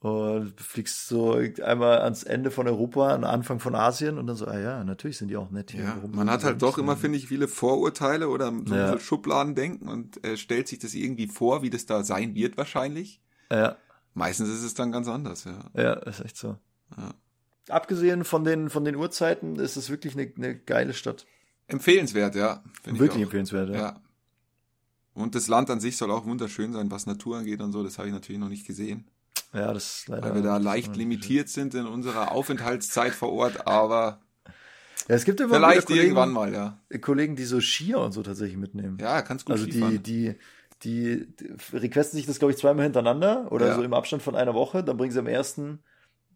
[0.00, 4.46] und fliegst so einmal ans Ende von Europa, an Anfang von Asien und dann so,
[4.46, 5.82] ah ja, natürlich sind die auch nett hier.
[5.84, 8.98] Ja, man hat halt doch immer, finde ich, viele Vorurteile oder so ja.
[8.98, 13.22] Schubladendenken und äh, stellt sich das irgendwie vor, wie das da sein wird wahrscheinlich.
[13.50, 13.76] Ja,
[14.14, 15.58] Meistens ist es dann ganz anders, ja.
[15.74, 16.56] ja, ist echt so.
[16.96, 17.14] Ja.
[17.68, 21.26] Abgesehen von den, von den Uhrzeiten ist es wirklich eine, eine geile Stadt.
[21.66, 22.62] Empfehlenswert, ja.
[22.84, 23.76] Wirklich empfehlenswert, ja.
[23.76, 24.00] Ja.
[25.14, 27.82] Und das Land an sich soll auch wunderschön sein, was Natur angeht und so.
[27.82, 29.08] Das habe ich natürlich noch nicht gesehen,
[29.52, 30.22] Ja, das ist leider.
[30.22, 33.66] weil wir da leicht limitiert sind in unserer Aufenthaltszeit vor Ort.
[33.66, 34.20] Aber
[35.08, 36.78] Ja, es gibt immer vielleicht Kollegen, irgendwann mal, ja.
[37.00, 38.98] Kollegen, die so Skier und so tatsächlich mitnehmen.
[39.00, 40.34] Ja, kannst gut also die, die,
[40.84, 43.74] die, die requesten sich das, glaube ich, zweimal hintereinander oder Ja.
[43.74, 44.84] so im Abstand von einer Woche.
[44.84, 45.80] Dann bringen sie am ersten,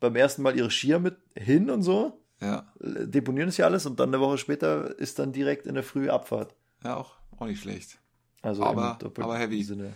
[0.00, 3.84] beim ersten Mal ihre Skier mit hin und so, Ja, äh, deponieren das ja alles
[3.86, 6.54] und dann eine Woche später ist dann direkt in der Früh Abfahrt.
[6.84, 7.98] ja auch, auch nicht schlecht.
[8.40, 9.64] Also Aber- aber heavy.
[9.64, 9.94] Sinne.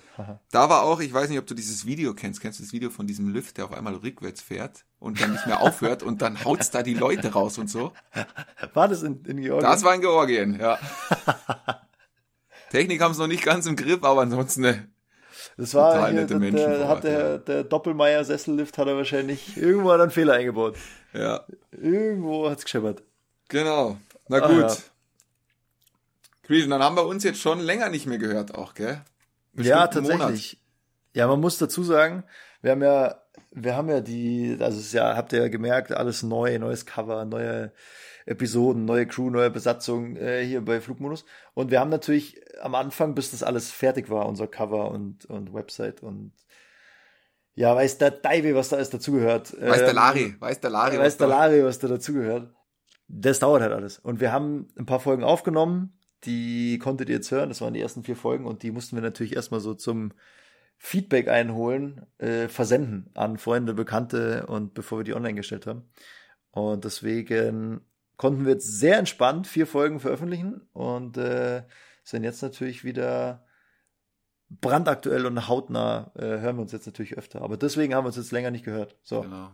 [0.50, 2.40] Da war auch, ich weiß nicht, ob du dieses Video kennst.
[2.40, 5.46] Kennst du das Video von diesem Lift, der auf einmal rückwärts fährt und dann nicht
[5.46, 7.92] mehr aufhört und dann haut's da die Leute raus und so?
[8.74, 9.70] War das in, in Georgien?
[9.70, 10.76] Das war in Georgien, ja.
[12.72, 14.88] Technik haben es noch nicht ganz im Griff, aber ansonsten ne,
[15.56, 17.38] Das war Total hier, nette der, Menschen der, hat der, ja.
[17.38, 20.76] der Doppelmeier Sessellift hat er wahrscheinlich irgendwo einen Fehler eingebaut.
[21.12, 23.02] ja, Irgendwo hat's gescheppert.
[23.48, 23.96] genau.
[24.28, 24.60] Na Ah, gut.
[24.62, 24.76] ja.
[26.44, 29.02] Christian, dann haben wir uns jetzt schon länger nicht mehr gehört auch, gell?
[29.52, 30.58] Bestimmt ja, tatsächlich.
[31.14, 32.24] Ja, man muss dazu sagen,
[32.62, 35.92] wir haben ja, wir haben ja die, also es ist ja, habt ihr ja gemerkt,
[35.92, 37.72] alles neu, neues Cover, neue
[38.26, 41.24] Episoden, neue Crew, neue Besatzung äh, hier bei Flugmodus.
[41.54, 45.52] Und wir haben natürlich am Anfang, bis das alles fertig war, unser Cover und, und
[45.54, 46.32] Website und
[47.54, 49.52] ja, weiß der Daiwe, was da alles dazugehört.
[49.60, 50.98] Weiß der Ähm, Lari, weiß der Lari.
[50.98, 52.50] weiß der Lari, was da dazugehört.
[53.08, 53.98] Das dauert halt alles.
[53.98, 57.80] Und wir haben ein paar Folgen aufgenommen, die konntet ihr jetzt hören, das waren die
[57.80, 60.12] ersten vier Folgen und die mussten wir natürlich erstmal so zum
[60.78, 65.82] Feedback einholen, äh, versenden an Freunde, Bekannte und bevor wir die online gestellt haben.
[66.52, 67.82] Und deswegen
[68.22, 71.64] konnten wir jetzt sehr entspannt vier Folgen veröffentlichen und äh,
[72.04, 73.44] sind jetzt natürlich wieder
[74.48, 77.42] brandaktuell und hautnah, äh, hören wir uns jetzt natürlich öfter.
[77.42, 78.96] Aber deswegen haben wir uns jetzt länger nicht gehört.
[79.02, 79.50] So, Genau.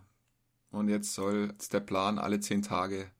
[0.71, 3.11] Und jetzt soll jetzt der Plan, alle zehn Tage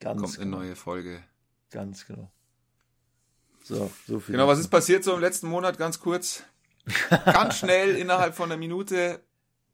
[0.00, 0.58] ganz kommt eine genau.
[0.58, 1.22] neue Folge.
[1.70, 2.30] Ganz genau.
[3.62, 4.34] So, so viel.
[4.34, 6.44] Genau, was ist passiert so im letzten Monat, ganz kurz?
[7.24, 9.22] Ganz schnell, innerhalb von einer Minute.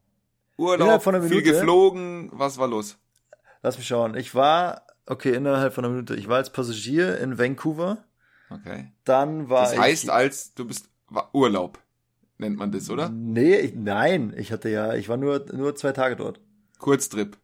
[0.56, 1.52] Urlaub, Innerhalb von einer viel Minute?
[1.52, 2.30] geflogen.
[2.32, 2.96] Was war los?
[3.62, 4.16] Lass mich schauen.
[4.16, 6.16] Ich war, okay, innerhalb von einer Minute.
[6.16, 8.04] Ich war als Passagier in Vancouver.
[8.50, 8.92] Okay.
[9.04, 9.78] Dann war Das ich.
[9.78, 11.78] heißt, als du bist war Urlaub,
[12.38, 13.08] nennt man das, oder?
[13.08, 14.34] Nee, ich, nein.
[14.36, 16.40] Ich hatte ja, ich war nur, nur zwei Tage dort.
[16.78, 17.36] Kurztrip.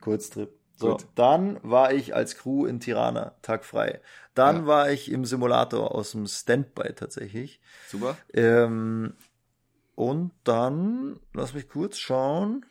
[0.00, 0.50] Kurztrip.
[0.76, 1.06] So, Gut.
[1.16, 4.00] dann war ich als Crew in Tirana, Tag frei.
[4.34, 4.66] Dann Ja.
[4.66, 7.60] war ich im Simulator aus dem Standby tatsächlich.
[7.88, 8.16] Super.
[8.32, 9.14] Ähm,
[9.96, 12.64] und dann, lass mich kurz schauen.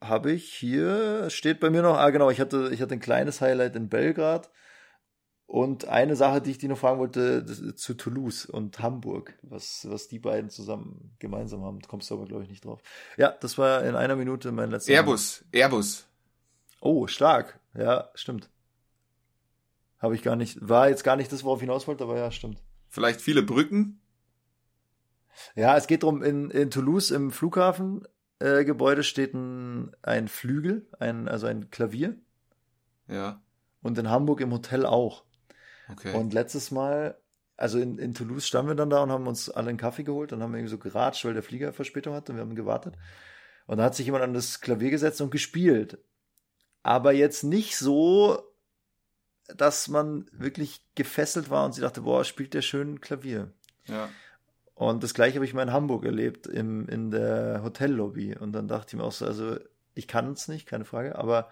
[0.00, 3.40] Habe ich hier, steht bei mir noch, ah genau, ich hatte, ich hatte ein kleines
[3.40, 4.50] Highlight in Belgrad.
[5.46, 10.06] Und eine Sache, die ich dir noch fragen wollte, zu Toulouse und Hamburg, was, was
[10.06, 11.80] die beiden zusammen gemeinsam haben.
[11.80, 12.82] Kommst du aber, glaube ich, nicht drauf.
[13.16, 14.92] Ja, das war in einer Minute mein letzter.
[14.92, 15.46] Airbus.
[15.50, 16.06] Airbus.
[16.82, 17.58] Oh, stark.
[17.74, 18.50] Ja, stimmt.
[19.98, 22.30] Habe ich gar nicht, war jetzt gar nicht das, worauf ich hinaus wollte, aber ja,
[22.30, 22.62] stimmt.
[22.88, 24.02] Vielleicht viele Brücken.
[25.54, 30.86] Ja, es geht drum in, in Toulouse im Flughafengebäude äh, Gebäude steht ein, ein Flügel,
[30.98, 32.16] ein, also ein Klavier.
[33.08, 33.40] Ja.
[33.82, 35.24] Und in Hamburg im Hotel auch.
[35.90, 36.14] Okay.
[36.14, 37.18] Und letztes Mal,
[37.56, 40.32] also in, in Toulouse standen wir dann da und haben uns alle einen Kaffee geholt
[40.32, 42.94] und haben irgendwie so geratscht, weil der Flieger Verspätung hatte und wir haben gewartet.
[43.66, 45.98] Und da hat sich jemand an das Klavier gesetzt und gespielt.
[46.82, 48.42] Aber jetzt nicht so,
[49.48, 53.52] dass man wirklich gefesselt war und sie dachte, boah, spielt der schön Klavier.
[53.86, 54.08] ja.
[54.78, 58.36] Und das gleiche habe ich mal in Hamburg erlebt, im, in der Hotellobby.
[58.36, 59.56] Und dann dachte ich mir auch so, also
[59.94, 61.50] ich kann es nicht, keine Frage, aber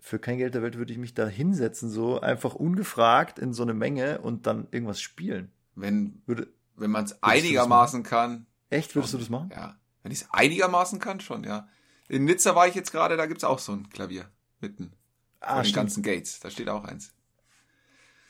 [0.00, 3.62] für kein Geld der Welt würde ich mich da hinsetzen, so einfach ungefragt in so
[3.62, 5.52] eine Menge und dann irgendwas spielen.
[5.76, 8.46] Wenn, Würde, wenn man es einigermaßen kann.
[8.68, 9.50] echt, würdest du das machen?
[9.54, 9.76] Ja.
[10.02, 11.68] Wenn ich es einigermaßen kann, schon, ja.
[12.08, 14.28] In Nizza war ich jetzt gerade, da gibt's auch so ein Klavier.
[14.58, 14.92] Mitten.
[15.38, 16.40] Ah, den ganzen Gates.
[16.40, 17.12] Da steht auch eins.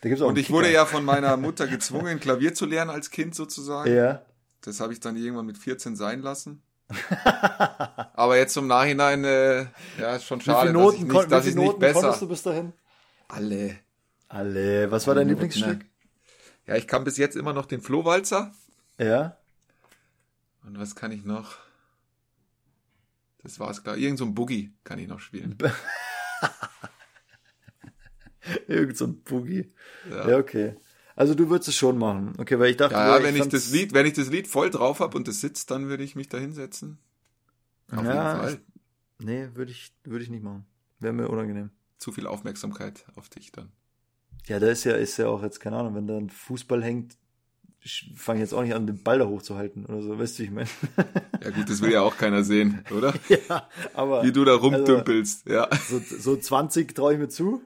[0.03, 3.93] Und ich wurde ja von meiner Mutter gezwungen, Klavier zu lernen als Kind sozusagen.
[3.93, 4.23] Ja.
[4.63, 6.63] Das habe ich dann irgendwann mit 14 sein lassen.
[8.15, 9.67] Aber jetzt zum Nachhinein, äh,
[9.99, 12.01] ja, ist schon schade, dass ich nicht, dass ich nicht besser.
[12.01, 12.73] konntest du bis dahin?
[13.29, 13.77] Alle.
[14.29, 14.91] Alle.
[14.91, 15.79] Was war dein Noten, Lieblingsstück?
[15.79, 15.85] ne?
[16.67, 18.53] Ja, ich kann bis jetzt immer noch den Flohwalzer.
[18.99, 19.37] Ja.
[20.65, 21.57] Und was kann ich noch?
[23.43, 23.97] Das war's klar.
[23.97, 25.57] Irgend so ein Boogie kann ich noch spielen.
[28.69, 29.73] Irgend so ein Boogie.
[30.11, 30.29] Ja.
[30.31, 30.77] Ja, okay.
[31.17, 32.33] Also du würdest es schon machen.
[32.39, 34.49] Okay, weil ich dachte, Ja, nur, wenn ich fand's- das Lied, wenn ich das Lied
[34.49, 36.99] voll drauf habe und es sitzt, dann würde ich mich da hinsetzen.
[37.95, 38.61] Auf Ja, jeden Fall.
[39.19, 40.65] Nee, würde ich, würde ich nicht machen.
[40.99, 41.71] Wäre mir unangenehm.
[41.99, 43.71] Zu viel Aufmerksamkeit auf dich dann.
[44.47, 47.19] Ja, da ist ja, ist ja auch jetzt, keine Ahnung, wenn da ein Fußball hängt,
[48.15, 50.47] fange ich jetzt auch nicht an, den Ball da hochzuhalten oder so, weißt du, wie
[50.47, 50.69] ich meine?
[51.43, 53.13] Ja gut, das will ja auch keiner sehen, oder?
[53.49, 55.69] ja, aber Wie du da rumdümpelst, ja.
[55.89, 57.63] so, so 20 traue ich mir zu.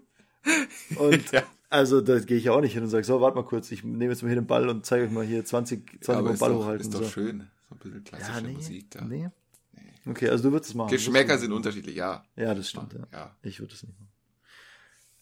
[0.96, 1.42] Und Ja.
[1.70, 3.82] also da gehe ich ja auch nicht hin und sage, so, warte mal kurz, ich
[3.84, 6.34] nehme jetzt mal hier den Ball und zeige euch mal hier 20, 20 Aber Mal
[6.34, 6.80] ist Ball doch, hochhalten.
[6.86, 7.08] ist doch so.
[7.08, 7.50] schön.
[7.68, 9.04] So ein bisschen klassische Ja, nee, Musik da.
[9.04, 9.28] nee.
[10.06, 10.90] Okay, also du würdest es machen.
[10.90, 12.24] Geschmäcker sind unterschiedlich, ja.
[12.36, 13.00] Ja, das stimmt, ja.
[13.12, 13.34] Ja.
[13.42, 14.08] Ich würde es nicht machen.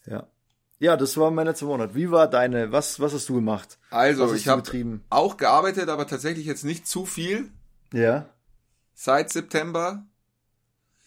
[0.05, 0.27] Ja.
[0.79, 1.95] Ja, das war mein letzter Monat.
[1.95, 3.77] Wie war deine, was, was hast du gemacht?
[3.89, 7.49] Also, ich habe auch gearbeitet, aber tatsächlich jetzt nicht zu viel
[7.93, 8.27] Ja.
[8.93, 10.05] seit September.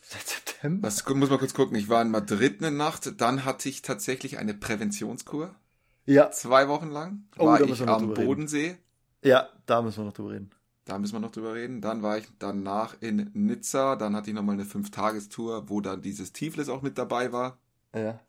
[0.00, 0.55] Seit September?
[0.82, 1.76] Was muss man kurz gucken?
[1.76, 5.54] Ich war in Madrid eine Nacht, dann hatte ich tatsächlich eine Präventionskur.
[6.04, 6.30] Ja.
[6.30, 8.26] Zwei Wochen lang Oh, war ich am drüber reden.
[8.26, 8.76] Bodensee.
[9.22, 10.50] Ja, da müssen wir noch drüber reden.
[10.84, 11.80] Da müssen wir noch drüber reden.
[11.80, 13.96] Dann war ich danach in Nizza.
[13.96, 17.58] Dann hatte ich nochmal eine Fünf-Tagestour, wo dann dieses Tiflis auch mit dabei war.
[17.92, 18.20] Ja.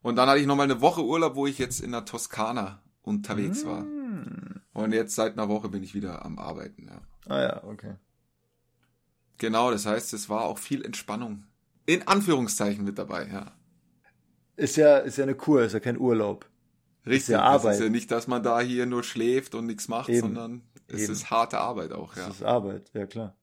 [0.00, 3.66] Und dann hatte ich nochmal eine Woche Urlaub, wo ich jetzt in der Toskana unterwegs
[3.66, 3.80] war.
[3.80, 4.60] Hm.
[4.72, 6.86] Und jetzt seit einer Woche bin ich wieder am Arbeiten.
[6.88, 7.00] Ja.
[7.28, 7.94] Ah ja, okay.
[9.38, 11.44] Genau, das heißt, es war auch viel Entspannung.
[11.86, 13.52] In Anführungszeichen mit dabei, ja.
[14.56, 16.48] Ist ja, ist ja eine Kur, ist ja kein Urlaub.
[17.06, 17.30] Richtig.
[17.32, 17.74] ja Das Arbeit.
[17.74, 20.20] ist ja nicht, dass man da hier nur schläft und nichts macht, Eben.
[20.20, 21.12] sondern es Eben.
[21.12, 22.26] ist harte Arbeit auch, ja.
[22.26, 23.36] Das ist Arbeit, ja klar.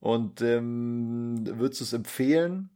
[0.00, 2.70] Und ähm, würdest du es empfehlen?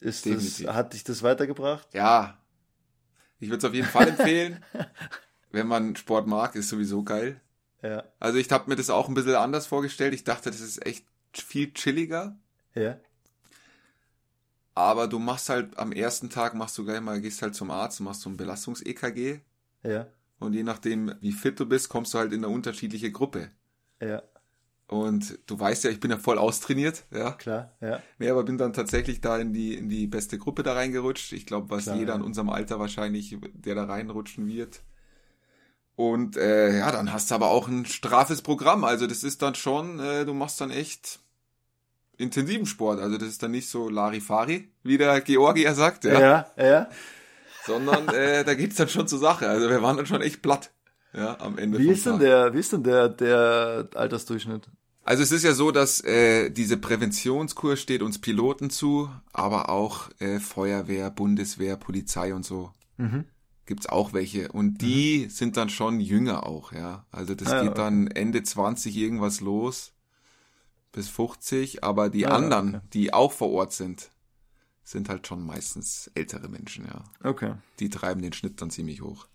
[0.00, 1.88] Ist das, hat dich das weitergebracht?
[1.94, 2.38] Ja.
[3.38, 4.64] Ich würde es auf jeden Fall empfehlen.
[5.50, 7.40] Wenn man Sport mag, ist sowieso geil.
[7.82, 8.04] Ja.
[8.18, 10.14] Also ich habe mir das auch ein bisschen anders vorgestellt.
[10.14, 12.38] Ich dachte, das ist echt viel chilliger.
[12.74, 12.98] Ja.
[14.76, 18.00] Aber du machst halt am ersten Tag, machst du gleich mal, gehst halt zum Arzt,
[18.00, 19.40] machst so ein Belastungs-EKG.
[19.82, 20.06] Ja.
[20.38, 23.50] Und je nachdem, wie fit du bist, kommst du halt in eine unterschiedliche Gruppe.
[24.02, 24.22] Ja.
[24.86, 27.32] Und du weißt ja, ich bin ja voll austrainiert, ja.
[27.32, 27.72] Klar.
[27.80, 28.02] Ja.
[28.18, 31.32] Nee, aber bin dann tatsächlich da in die, in die beste Gruppe da reingerutscht.
[31.32, 32.16] Ich glaube, was Klar, jeder ja.
[32.16, 34.82] in unserem Alter wahrscheinlich, der da reinrutschen wird.
[35.94, 38.84] Und äh, ja, dann hast du aber auch ein straffes Programm.
[38.84, 41.20] Also das ist dann schon, äh, du machst dann echt
[42.18, 43.00] intensiven Sport.
[43.00, 46.20] Also das ist dann nicht so Larifari, wie der Georgier sagt, ja.
[46.20, 46.46] Ja.
[46.56, 46.90] Ja.
[47.64, 49.48] Sondern äh, da geht's dann schon zur Sache.
[49.48, 50.70] Also wir waren dann schon echt platt.
[51.12, 54.68] Ja, am Ende Wie ist denn der, wie ist denn der, der Altersdurchschnitt?
[55.02, 60.10] Also es ist ja so, dass äh, diese Präventionskur steht uns Piloten zu, aber auch
[60.18, 62.72] äh, Feuerwehr, Bundeswehr, Polizei und so.
[62.96, 63.24] Mhm.
[63.66, 64.50] Gibt's auch welche.
[64.52, 67.06] Und die sind dann schon jünger auch, ja.
[67.10, 69.92] Also das Ah, ja, geht dann Ende 20 irgendwas los
[70.96, 72.86] bis 50, aber die Ah, ja, anderen, okay.
[72.94, 74.10] die auch vor Ort sind,
[74.82, 77.04] sind halt schon meistens ältere Menschen, ja.
[77.22, 77.54] Okay.
[77.80, 79.28] Die treiben den Schnitt dann ziemlich hoch.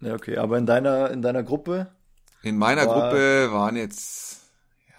[0.00, 0.36] Ja, okay.
[0.38, 1.92] Aber in deiner, in deiner Gruppe?
[2.42, 4.50] In meiner War- Gruppe waren jetzt,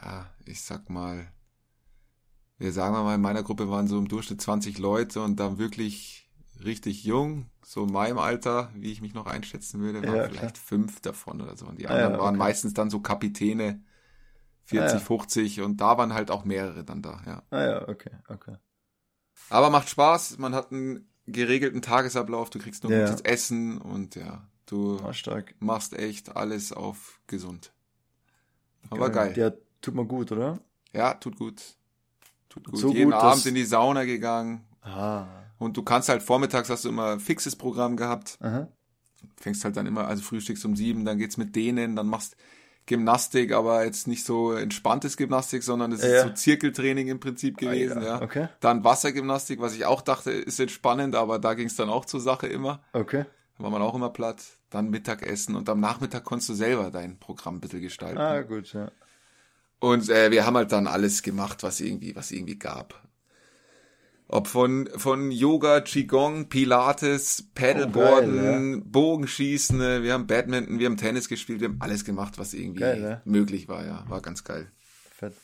[0.02, 1.28] ja, ich sag mal,
[2.58, 6.30] wir sagen mal, in meiner Gruppe waren so im Durchschnitt 20 Leute und dann wirklich
[6.64, 10.40] richtig jung, so in meinem Alter, wie ich mich noch einschätzen würde, waren Ja, vielleicht
[10.56, 10.64] klar.
[10.66, 11.66] fünf davon oder so.
[11.66, 12.38] Und die Ah, ja, anderen waren okay.
[12.46, 13.84] meistens dann so Kapitäne,
[14.66, 15.00] 40, Ah, ja.
[15.00, 17.44] 50 und da waren halt auch mehrere dann da, ja.
[17.52, 18.56] Ah ja, okay, okay.
[19.50, 23.06] Aber macht Spaß, man hat einen geregelten Tagesablauf, du kriegst nur Ja.
[23.06, 25.12] gutes Essen und ja, du Ah,
[25.60, 27.74] machst echt alles auf gesund.
[28.90, 29.34] Aber geil.
[29.38, 29.52] Ja,
[29.82, 30.60] tut mir gut, oder?
[30.94, 31.62] Ja, tut gut.
[32.50, 32.80] Tut gut.
[32.80, 34.64] So Jeden gut, Abend in die Sauna gegangen.
[34.82, 35.28] Ah.
[35.58, 38.38] Und du kannst halt vormittags hast du immer ein fixes Programm gehabt.
[38.42, 38.68] Aha.
[39.38, 42.36] Fängst halt dann immer, also frühstückst um sieben, dann geht's mit denen, dann machst
[42.88, 46.10] Gymnastik, aber jetzt nicht so entspanntes Gymnastik, sondern es Ja.
[46.10, 48.08] ist so Zirkeltraining im Prinzip gewesen, Ah, ja.
[48.18, 48.22] ja.
[48.22, 48.48] Okay.
[48.60, 52.48] Dann Wassergymnastik, was ich auch dachte, ist entspannend, aber da ging's dann auch zur Sache
[52.48, 52.84] immer.
[52.94, 53.26] Okay.
[53.58, 54.42] Da war man auch immer platt.
[54.70, 58.18] Dann Mittagessen und am Nachmittag konntest du selber dein Programm ein bisschen gestalten.
[58.18, 58.92] Ah, gut, ja.
[59.80, 63.02] Und äh, wir haben halt dann alles gemacht, was irgendwie, was irgendwie gab.
[64.28, 70.88] Ob von, von Yoga, Qigong, Pilates, Paddleboarden, Oh, geil, Bogenschießen, äh, wir haben Badminton, wir
[70.88, 73.22] haben Tennis gespielt, wir haben alles gemacht, was irgendwie Geil, ne?
[73.26, 74.04] möglich war, ja.
[74.10, 74.72] War ganz geil.
[75.12, 75.36] Fett.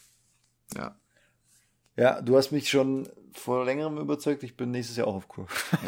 [0.76, 0.98] Ja.
[1.96, 5.48] Ja, du hast mich schon vor längerem überzeugt, ich bin nächstes Jahr auch auf Kur.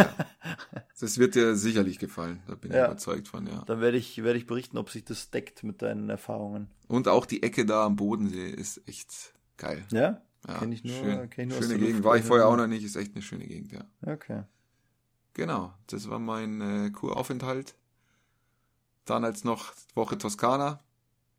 [0.99, 2.85] Das wird dir sicherlich gefallen, da bin ich Ja.
[2.85, 3.63] überzeugt von, ja.
[3.65, 6.69] Dann werde ich, werde ich berichten, ob sich das deckt mit deinen Erfahrungen.
[6.87, 9.83] Und auch die Ecke da am Bodensee ist echt geil.
[9.91, 10.21] Ja?
[10.47, 12.03] Ja, Kenn ich nur- schön, kenn ich nur schöne Gegend.
[12.03, 13.81] War ich vorher auch noch nicht, ist echt eine schöne Gegend, ja.
[14.05, 14.43] Okay.
[15.33, 17.75] Genau, das war mein äh, Kuraufenthalt.
[19.05, 20.79] Dann als noch Woche Toskana.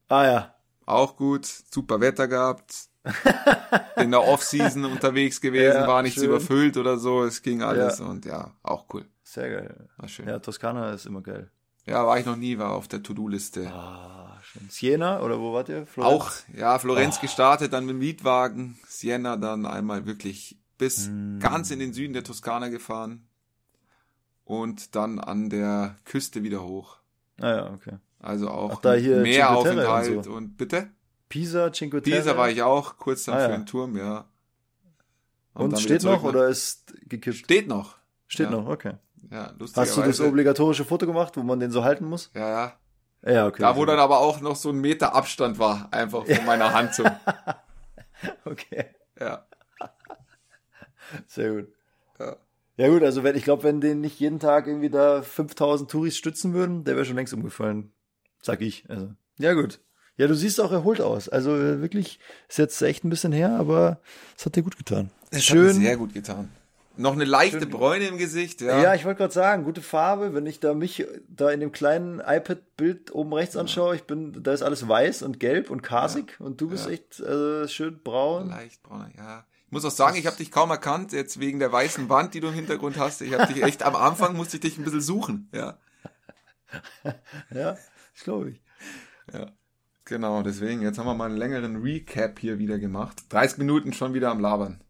[0.09, 0.55] Ah ja.
[0.87, 2.89] Auch gut, super Wetter gehabt.
[3.97, 6.29] In der Off-Season unterwegs gewesen, Ja, war nichts schön.
[6.31, 8.07] überfüllt oder so, es ging alles Ja.
[8.07, 9.07] und ja, auch cool.
[9.23, 9.89] Sehr geil.
[9.99, 10.27] War schön.
[10.29, 11.51] Ja, Toskana ist immer geil.
[11.87, 13.71] War ich noch nie, war auf der To-Do-Liste.
[13.73, 14.69] Ah, schön.
[14.71, 15.87] Siena oder wo wart ihr?
[15.87, 16.15] Florenz?
[16.15, 16.79] Auch, ja, Ah.
[16.79, 21.39] Florenz gestartet, dann mit dem Mietwagen, Siena dann einmal wirklich bis Mm.
[21.41, 23.27] ganz in den Süden der Toskana gefahren
[24.45, 26.99] und dann an der Küste wieder hoch.
[27.41, 27.99] Ah ja, okay.
[28.19, 30.89] Also auch Ach, da hier Meeraufenthalt und, Terre und bitte?
[31.29, 32.17] Pisa, Cinque Terre.
[32.17, 33.57] Dieser war ich auch, kurz dann Ah, für ja.
[33.59, 34.25] den Turm, ja.
[35.53, 37.37] Und, dann steht noch nach- oder ist gekippt?
[37.37, 37.97] Steht noch.
[38.27, 38.57] Steht ja.
[38.57, 38.95] noch, okay.
[39.35, 42.31] Ja, Hast du das obligatorische Foto gemacht, wo man den so halten muss?
[42.35, 42.79] Ja, ja.
[43.27, 43.63] Ja, okay.
[43.63, 46.95] Da, wo dann aber auch noch so ein Meter Abstand war, einfach von meiner Hand
[46.95, 47.07] zum.
[48.45, 48.85] Okay,
[49.19, 49.47] Ja.
[51.27, 51.69] sehr gut.
[52.21, 52.37] ja.
[52.77, 56.17] Ja gut, also wenn, ich glaube, wenn den nicht jeden Tag irgendwie da 5000 Touris
[56.17, 57.93] stützen würden, der wäre schon längst umgefallen.
[58.43, 58.89] Sag ich.
[58.89, 59.81] Also, ja gut.
[60.17, 61.29] Ja, du siehst auch erholt aus.
[61.29, 62.19] Also äh, wirklich,
[62.49, 64.01] ist jetzt echt ein bisschen her, aber
[64.37, 65.11] es hat dir gut getan.
[65.31, 66.51] Es mir sehr gut getan.
[66.97, 67.71] Noch eine leichte Schön.
[67.71, 68.81] Bräune im Gesicht, ja.
[68.81, 70.33] Ja, ich wollte gerade sagen, gute Farbe.
[70.33, 74.53] Wenn ich da mich da in dem kleinen iPad-Bild oben rechts anschaue, ich bin, da
[74.53, 76.93] ist alles weiß und gelb und kasig und du bist Ja.
[76.93, 78.49] echt äh, schön braun.
[78.49, 79.45] Leicht brauner, ja.
[79.67, 82.41] Ich muss auch sagen, ich habe dich kaum erkannt, jetzt wegen der weißen Wand, die
[82.41, 83.23] du im Hintergrund hast.
[83.23, 85.79] Ich habe dich echt, am Anfang musste ich dich ein bisschen suchen, ja.
[87.51, 87.73] Ja,
[88.15, 88.63] das glaube ich.
[89.33, 89.51] Ja.
[90.05, 93.25] Genau, deswegen, jetzt haben wir mal einen längeren Recap hier wieder gemacht.
[93.31, 94.81] 30 Minuten schon wieder am Labern.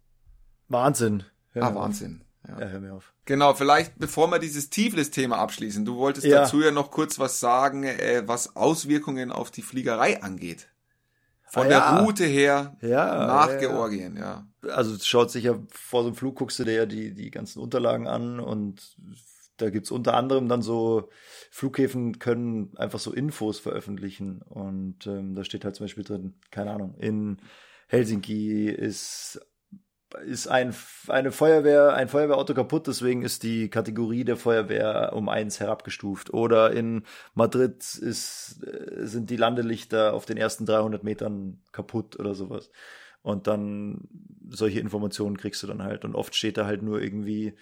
[0.69, 1.23] Wahnsinn.
[1.55, 1.75] Hör Ah.
[1.75, 2.23] Wahnsinn.
[2.47, 2.61] Ja.
[2.61, 3.15] Ja, hör mir auf.
[3.25, 6.41] Genau, vielleicht bevor wir dieses Tiflis-Thema abschließen, du wolltest Ja.
[6.43, 10.69] dazu ja noch kurz was sagen, äh, was Auswirkungen auf die Fliegerei angeht.
[11.47, 11.99] Von Ah, der ja.
[12.01, 13.59] Route her nach.
[13.59, 14.47] Georgien, ja.
[14.69, 17.31] Also es schaut sich ja vor so einem Flug, guckst du dir ja die, die
[17.31, 18.97] ganzen Unterlagen an und
[19.57, 21.09] da gibt's unter anderem dann so,
[21.51, 26.73] Flughäfen können einfach so Infos veröffentlichen und ähm, da steht halt zum Beispiel drin, keine
[26.73, 27.39] Ahnung, in
[27.87, 29.41] Helsinki ist
[30.25, 30.75] ist ein,
[31.09, 36.33] eine Feuerwehr, ein Feuerwehrauto kaputt, deswegen ist die Kategorie der Feuerwehr um eins herabgestuft.
[36.33, 42.35] Oder in Madrid ist, äh, sind die Landelichter auf den ersten 300 Metern kaputt oder
[42.35, 42.71] sowas.
[43.23, 44.09] Und dann
[44.51, 46.05] solche Informationen kriegst du dann halt.
[46.05, 47.55] Und oft steht da halt nur irgendwie,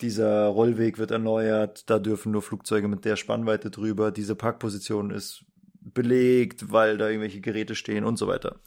[0.00, 5.44] dieser Rollweg wird erneuert, da dürfen nur Flugzeuge mit der Spannweite drüber, diese Parkposition ist
[5.82, 8.60] belegt, weil da irgendwelche Geräte stehen und so weiter.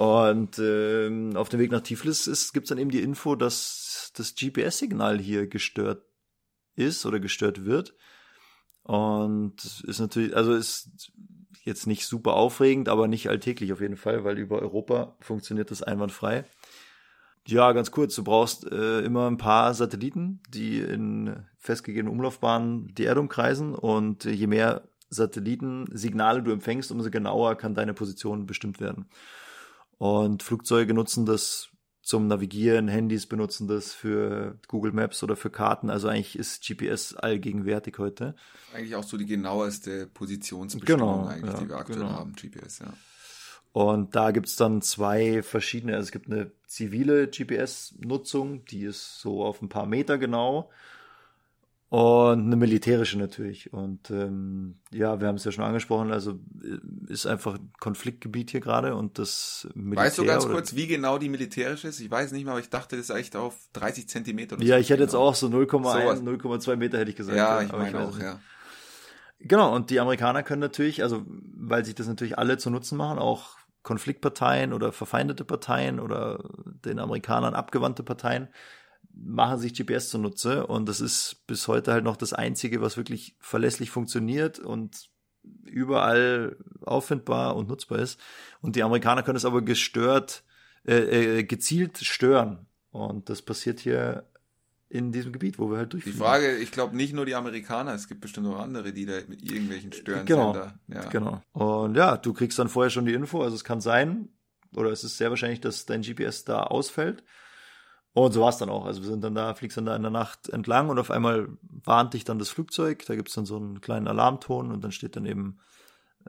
[0.00, 4.34] Und ähm, auf dem Weg nach Tiflis gibt es dann eben die Info, dass das
[4.34, 6.02] GPS-Signal hier gestört
[6.74, 7.94] ist oder gestört wird.
[8.82, 11.12] Und ist natürlich, also ist
[11.64, 15.82] jetzt nicht super aufregend, aber nicht alltäglich auf jeden Fall, weil über Europa funktioniert das
[15.82, 16.46] einwandfrei.
[17.46, 23.04] Ja, ganz kurz, du brauchst äh, immer ein paar Satelliten, die in festgegebenen Umlaufbahnen die
[23.04, 29.10] Erde umkreisen und je mehr Satellitensignale du empfängst, umso genauer kann deine Position bestimmt werden.
[30.00, 31.68] Und Flugzeuge nutzen das
[32.00, 35.90] zum Navigieren, Handys benutzen das für Google Maps oder für Karten.
[35.90, 38.34] Also eigentlich ist GPS allgegenwärtig heute.
[38.72, 42.12] Eigentlich auch so die genaueste Positionsbestimmung Genau, eigentlich, ja, die wir aktuell genau.
[42.12, 42.94] haben, GPS, ja.
[43.72, 49.44] Und da gibt's dann zwei verschiedene, also es gibt eine zivile GPS-Nutzung, die ist so
[49.44, 50.70] auf ein paar Meter genau.
[51.90, 53.72] Und eine militärische natürlich.
[53.72, 58.52] Und ähm, ja, wir haben es ja schon angesprochen, also äh, ist einfach ein Konfliktgebiet
[58.52, 60.04] hier gerade und das Militär.
[60.04, 61.98] Weißt du ganz oder- kurz, wie genau die militärische ist?
[61.98, 64.76] Ich weiß nicht mehr, aber ich dachte, das ist echt auf 30 Zentimeter oder Ja,
[64.76, 65.24] so ich hätte jetzt genau.
[65.24, 66.22] auch so 0,1, Sowas.
[66.22, 67.36] 0,2 Meter hätte ich gesagt.
[67.36, 68.22] Ja, ich aber meine auch, nicht.
[68.22, 68.38] ja.
[69.40, 73.18] Genau, und die Amerikaner können natürlich, also weil sich das natürlich alle zu Nutzen machen,
[73.18, 76.44] auch Konfliktparteien oder verfeindete Parteien oder
[76.84, 78.48] den Amerikanern abgewandte Parteien,
[79.12, 80.66] machen sich GPS zunutze.
[80.66, 85.10] Und das ist bis heute halt noch das Einzige, was wirklich verlässlich funktioniert und
[85.64, 88.20] überall auffindbar und nutzbar ist.
[88.60, 90.42] Und die Amerikaner können es aber gestört,
[90.86, 92.66] äh, äh, gezielt stören.
[92.90, 94.26] Und das passiert hier
[94.88, 96.18] in diesem Gebiet, wo wir halt Die durchfliegen.
[96.20, 99.40] Frage, ich glaube nicht nur die Amerikaner, es gibt bestimmt auch andere, die da mit
[99.42, 100.74] irgendwelchen Genau, Störensender.
[100.88, 101.08] Ja.
[101.08, 101.42] genau.
[101.52, 104.28] Und ja, du kriegst dann vorher schon die Info, also es kann sein,
[104.74, 107.22] oder es ist sehr wahrscheinlich, dass dein GPS da ausfällt.
[108.12, 108.86] Und so war es dann auch.
[108.86, 111.48] Also wir sind dann da, fliegst dann da in der Nacht entlang und auf einmal
[111.62, 113.04] warnt dich dann das Flugzeug.
[113.06, 115.58] Da gibt's dann so einen kleinen Alarmton und dann steht dann eben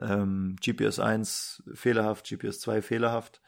[0.00, 3.40] ähm, GPS 1 fehlerhaft, GPS 2 fehlerhaft.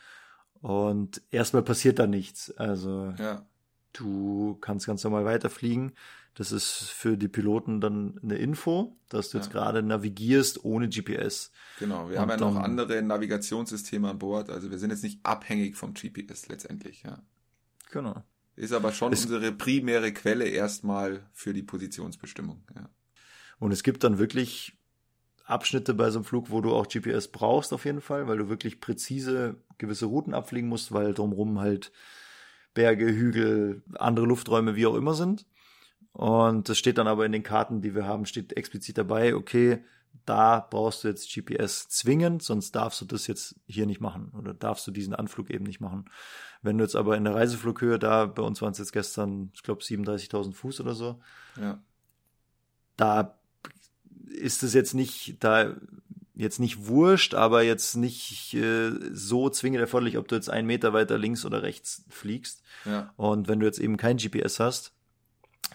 [0.61, 2.51] Und erstmal passiert da nichts.
[2.57, 3.47] Also ja.
[3.93, 5.93] Du kannst ganz normal weiterfliegen.
[6.35, 9.53] Das ist für die Piloten dann eine Info, dass du jetzt Ja.
[9.53, 11.53] gerade navigierst ohne GPS.
[11.79, 15.21] Genau, wir Und haben ja noch andere Navigationssysteme an Bord, also wir sind jetzt nicht
[15.25, 17.23] abhängig vom GPS letztendlich, ja.
[17.91, 18.23] Genau.
[18.57, 22.89] Ist aber schon Es- unsere primäre Quelle erstmal für die Positionsbestimmung, ja.
[23.59, 24.77] Und es gibt dann wirklich
[25.45, 28.49] Abschnitte bei so einem Flug, wo du auch GPS brauchst auf jeden Fall, weil du
[28.49, 31.93] wirklich präzise gewisse Routen abfliegen musst, weil drumherum halt
[32.75, 35.47] Berge, Hügel, andere Lufträume, wie auch immer sind.
[36.13, 39.85] Und das steht dann aber in den Karten, die wir haben, steht explizit dabei, okay,
[40.27, 44.55] da brauchst du jetzt GPS zwingend, sonst darfst du das jetzt hier nicht machen oder
[44.55, 46.07] darfst du diesen Anflug eben nicht machen.
[46.63, 49.63] Wenn du jetzt aber in der Reiseflughöhe, da bei uns waren es jetzt gestern, ich
[49.63, 51.21] glaube 37.000 Fuß oder so,
[51.61, 51.83] Ja,
[52.97, 53.37] da
[54.29, 55.75] ist es jetzt nicht, da
[56.35, 60.93] jetzt nicht wurscht, aber jetzt nicht äh, so zwingend erforderlich, ob du jetzt einen Meter
[60.93, 62.63] weiter links oder rechts fliegst.
[62.85, 64.94] ja, Und wenn du jetzt eben kein GPS hast,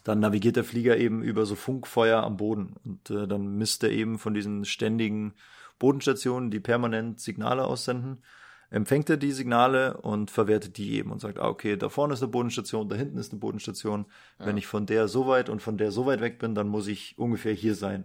[0.10, 2.76] dann navigiert der Flieger eben über so Funkfeuer am Boden.
[2.84, 5.34] Und äh, dann misst er eben von diesen ständigen
[5.78, 8.24] Bodenstationen, die permanent Signale aussenden,
[8.72, 12.22] empfängt er die Signale und verwertet die eben und sagt, ah, okay, da vorne ist
[12.24, 14.06] eine Bodenstation, da hinten ist eine Bodenstation.
[14.40, 16.88] Wenn ich von der so weit und von der so weit weg bin, dann muss
[16.88, 18.04] ich ungefähr hier sein.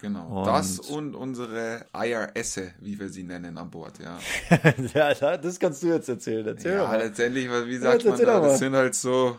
[0.00, 0.40] Genau.
[0.40, 4.18] Und- das und unsere IRS, wie wir sie nennen an Bord, ja.
[4.94, 6.46] ja, da- das kannst du jetzt erzählen.
[6.46, 9.36] Erzähl Ja, letztendlich, wie sagt Ja, man da, das sind halt so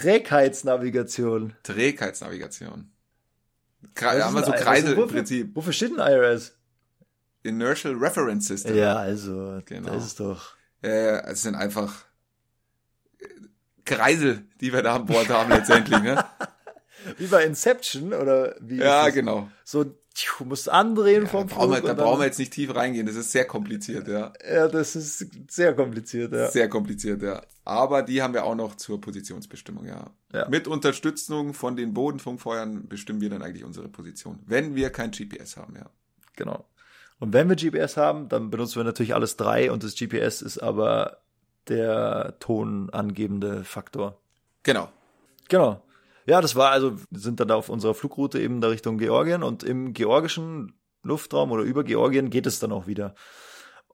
[0.00, 1.54] Trägheitsnavigation.
[1.62, 2.90] Trägheitsnavigation.
[3.94, 5.56] Kre da haben wir so Kreisel also im Prinzip.
[5.56, 6.56] Wofür steht ein IRS?
[7.42, 8.76] Inertial Reference System.
[8.76, 9.90] Ja, also, Genau.
[9.90, 10.54] da ist doch.
[10.82, 12.04] Äh, es sind einfach
[13.18, 13.26] äh,
[13.84, 16.24] Kreisel, die wir da an Bord haben letztendlich, ne?
[17.16, 18.76] Wie bei Inception oder wie?
[18.76, 19.14] ja, das?
[19.14, 19.50] genau.
[19.64, 22.26] So, tschu, musst andrehen Ja, da vom brauchen, wir, Flug da und dann- brauchen wir
[22.26, 24.32] jetzt nicht tief reingehen, das ist sehr kompliziert, ja.
[24.48, 26.48] Ja, das ist sehr kompliziert, ja.
[26.50, 27.42] Sehr kompliziert, ja.
[27.64, 30.10] Aber die haben wir auch noch zur Positionsbestimmung, ja.
[30.32, 30.48] Ja.
[30.48, 34.38] Mit Unterstützung von den Bodenfunkfeuern bestimmen wir dann eigentlich unsere Position.
[34.46, 35.90] Wenn wir kein GPS haben, ja.
[36.36, 36.64] Genau.
[37.18, 40.58] Und wenn wir GPS haben, dann benutzen wir natürlich alles drei und das GPS ist
[40.58, 41.18] aber
[41.68, 44.18] der tonangebende Faktor.
[44.62, 44.88] Genau.
[45.48, 45.82] Genau.
[46.30, 49.42] Ja, das war also, wir sind dann da auf unserer Flugroute eben da Richtung Georgien
[49.42, 53.16] und im georgischen Luftraum oder über Georgien geht es dann auch wieder.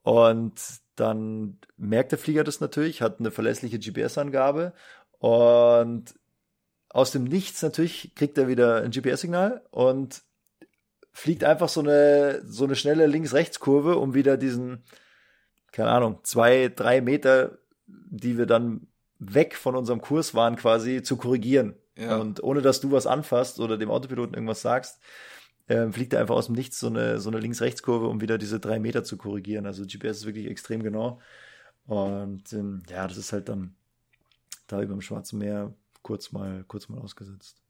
[0.02, 0.60] Und
[0.96, 4.74] dann merkt der Flieger das natürlich, hat eine verlässliche GPS-Angabe
[5.18, 6.14] und
[6.90, 10.22] aus dem Nichts natürlich kriegt er wieder ein GPS-Signal und
[11.12, 14.84] fliegt einfach so eine, so eine schnelle Links-Rechts-Kurve, um wieder diesen,
[15.72, 17.56] keine Ahnung, zwei, drei Meter,
[17.86, 21.76] die wir dann weg von unserem Kurs waren, quasi zu korrigieren.
[21.96, 22.16] Ja.
[22.16, 25.00] Und ohne dass du was anfasst oder dem Autopiloten irgendwas sagst,
[25.68, 28.60] ähm, fliegt er einfach aus dem Nichts so eine, so eine Links-Rechts-Kurve, um wieder diese
[28.60, 29.66] drei Meter zu korrigieren.
[29.66, 31.20] Also GPS ist wirklich extrem genau.
[31.86, 33.74] Und ähm, ja, das ist halt dann
[34.66, 37.62] da über dem Schwarzen Meer kurz mal, kurz mal ausgesetzt.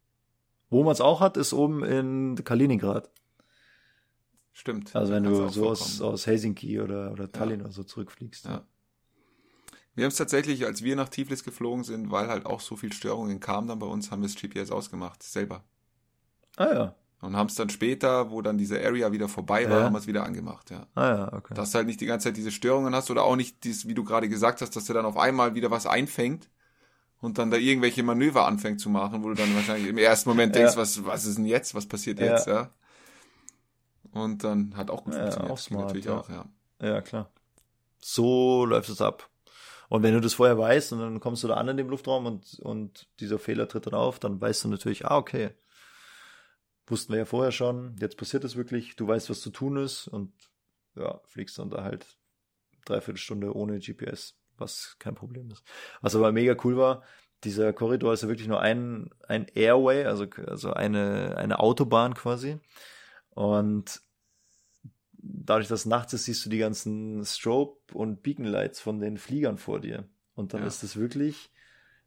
[0.69, 3.11] Wo man es auch hat, ist oben in Kaliningrad.
[4.53, 4.97] Stimmt.
[4.97, 8.47] Also wenn du so aus, aus Helsinki oder, oder Tallinn oder so zurückfliegst.
[8.47, 8.65] Ja.
[9.97, 12.93] Wir haben es tatsächlich, als wir nach Tiflis geflogen sind, weil halt auch so viel
[12.93, 15.65] Störungen kamen dann bei uns, haben wir das GPS ausgemacht, selber.
[16.57, 16.95] Ah ja.
[17.23, 19.85] Und haben es dann später, wo dann diese Area wieder vorbei war, Ja.
[19.85, 20.87] haben wir es wieder angemacht, ja.
[20.95, 21.55] Ah ja, okay.
[21.55, 23.95] Dass du halt nicht die ganze Zeit diese Störungen hast oder auch nicht dies, wie
[23.95, 26.51] du gerade gesagt hast, dass du dann auf einmal wieder was einfängt
[27.23, 30.55] und dann da irgendwelche Manöver anfängt zu machen, wo du dann wahrscheinlich im ersten Moment
[30.57, 30.61] Ja.
[30.61, 31.75] denkst, was, was ist denn jetzt?
[31.75, 32.27] Was passiert Ja.
[32.27, 32.71] jetzt, ja?
[34.13, 35.53] Und dann hat auch gut Ja, funktioniert.
[35.53, 36.19] auch smart, Natürlich ja.
[36.21, 36.45] auch, ja.
[36.83, 37.31] Ja, klar.
[37.99, 39.29] So läuft es ab.
[39.89, 42.27] Und wenn du das vorher weißt und dann kommst du da an in dem Luftraum
[42.27, 45.51] und, und dieser Fehler tritt dann auf, dann weißt du natürlich, ah, okay.
[46.87, 50.07] Wussten wir ja vorher schon, jetzt passiert es wirklich, du weißt, was zu tun ist
[50.07, 50.33] und
[50.95, 52.07] ja, fliegst dann da halt
[52.85, 55.65] dreiviertel Stunde ohne GPS, was kein Problem ist.
[56.01, 57.03] Was aber mega cool war,
[57.45, 62.59] dieser Korridor ist ja wirklich nur ein, ein Airway, also, also eine, eine Autobahn quasi.
[63.31, 64.01] Und
[65.33, 69.59] dadurch, dass nachts ist, siehst du die ganzen Strobe und Beacon Lights von den Fliegern
[69.59, 70.09] vor dir.
[70.35, 70.67] Und dann Ja.
[70.67, 71.51] ist es wirklich,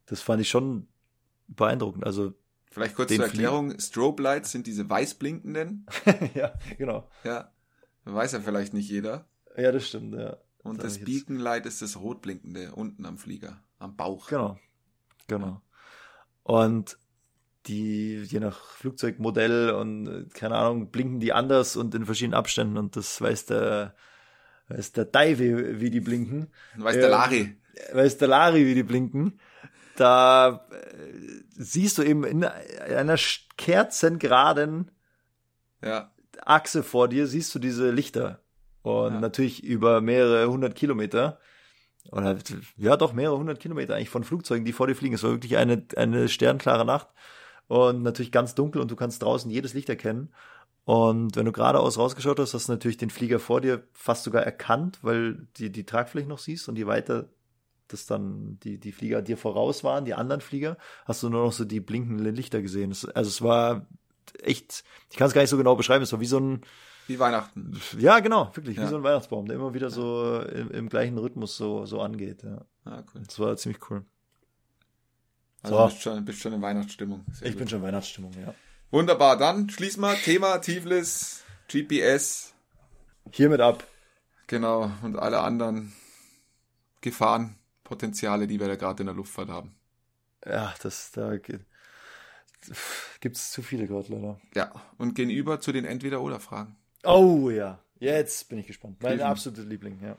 [0.05, 0.87] das fand ich schon
[1.47, 2.05] beeindruckend.
[2.05, 2.33] Also,
[2.71, 5.87] Vielleicht kurz zur Erklärung, Strobe Lights sind diese weiß blinkenden,
[6.35, 7.09] ja, genau.
[7.23, 7.51] ja.
[8.05, 9.27] Weiß ja vielleicht nicht jeder.
[9.57, 10.37] Ja, das stimmt, ja.
[10.63, 14.27] Und Das das Beacon Light ist das rot blinkende unten am Flieger, am Bauch.
[14.27, 14.59] Genau.
[15.27, 15.61] Genau.
[16.43, 16.97] Und
[17.67, 22.77] die, je nach Flugzeugmodell und äh, keine Ahnung, blinken die anders und in verschiedenen Abständen
[22.77, 23.95] und das weiß der,
[24.69, 26.51] weiß der Daiwe, wie die blinken.
[26.75, 27.57] Weiß der Larry.
[27.93, 29.39] weiß der Lari, wie die blinken,
[29.95, 31.13] da äh,
[31.55, 33.17] siehst du eben in einer
[33.57, 34.91] kerzengeraden
[35.81, 36.11] Ja,
[36.45, 38.41] Achse vor dir, siehst du diese Lichter.
[38.81, 39.19] Und Ja.
[39.19, 41.39] natürlich über mehrere hundert Kilometer.
[42.11, 42.37] Oder
[42.77, 45.15] ja, doch mehrere hundert Kilometer eigentlich von Flugzeugen, die vor dir fliegen.
[45.15, 47.09] Es war wirklich eine, eine sternklare Nacht.
[47.69, 50.33] Und natürlich ganz dunkel und du kannst draußen jedes Licht erkennen.
[50.85, 54.41] Und wenn du geradeaus rausgeschaut hast, hast du natürlich den Flieger vor dir fast sogar
[54.43, 57.29] erkannt, weil die, die Tragfläche noch siehst und je weiter
[57.87, 61.53] das dann die, die Flieger dir voraus waren, die anderen Flieger, hast du nur noch
[61.53, 62.91] so die blinkenden Lichter gesehen.
[62.91, 63.85] Es, also es war
[64.43, 66.61] echt, ich kann es gar nicht so genau beschreiben, es war wie so ein,
[67.07, 67.79] wie Weihnachten.
[67.97, 68.87] ja genau, wirklich, wie Ja.
[68.87, 72.43] so ein Weihnachtsbaum, der immer wieder so im, im gleichen Rhythmus so, so angeht.
[72.43, 72.65] Ja.
[72.85, 73.21] Ah, cool.
[73.25, 74.05] Das war ziemlich cool.
[75.61, 75.85] Also So.
[75.87, 77.25] bist schon, bist schon in Weihnachtsstimmung.
[77.33, 77.59] Sehr Ich gut.
[77.59, 78.53] bin schon in Weihnachtsstimmung, ja.
[78.91, 82.53] Wunderbar, dann schließen wir Thema Tiflis, GPS,
[83.31, 83.83] Hiermit ab.
[84.47, 85.93] genau, und alle anderen
[87.01, 89.75] Gefahrenpotenziale, die wir da gerade in der Luftfahrt haben.
[90.45, 91.65] Ja, das, da gibt
[93.35, 94.39] es zu viele gerade leider.
[94.55, 96.75] Ja, und gehen über zu den Entweder-Oder-Fragen.
[97.03, 98.97] Oh ja, jetzt bin ich gespannt.
[99.01, 99.25] Mein Prüfen.
[99.29, 100.17] absolutes Liebling, ja.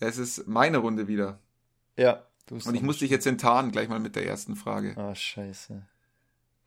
[0.00, 1.38] Es ist meine Runde wieder.
[1.96, 2.22] Ja.
[2.50, 4.94] Und ich muss dich jetzt enttarnen, gleich mal mit der ersten Frage.
[4.96, 5.82] Ah, scheiße.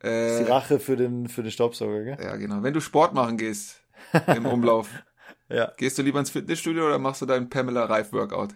[0.00, 2.16] Das ist Äh, die Rache für den, für den Staubsauger, gell?
[2.20, 2.62] ja, genau.
[2.62, 3.82] Wenn du Sport machen gehst
[4.34, 4.88] im Umlauf,
[5.48, 5.70] Ja.
[5.76, 8.54] Gehst du lieber ins Fitnessstudio oder machst du deinen Pamela Reif Workout?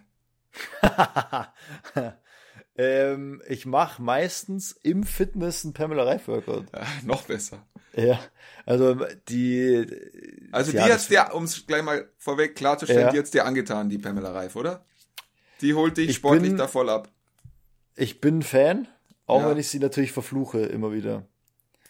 [2.76, 6.66] ähm, ich mache meistens im Fitness ein Pamela Reif Workout.
[6.74, 7.66] Ja, noch besser.
[7.94, 8.18] Ja,
[8.66, 8.94] also
[9.28, 9.86] die.
[10.52, 13.12] Also die das- hat's dir, um es gleich mal vorweg klarzustellen, Ja.
[13.12, 14.84] die hat's dir angetan, die Pamela Reif, oder?
[15.62, 17.08] Die holt dich Ich sportlich bin- da voll ab.
[17.96, 18.86] Ich bin Fan,
[19.26, 19.50] auch Ja.
[19.50, 21.26] wenn ich sie natürlich verfluche immer wieder.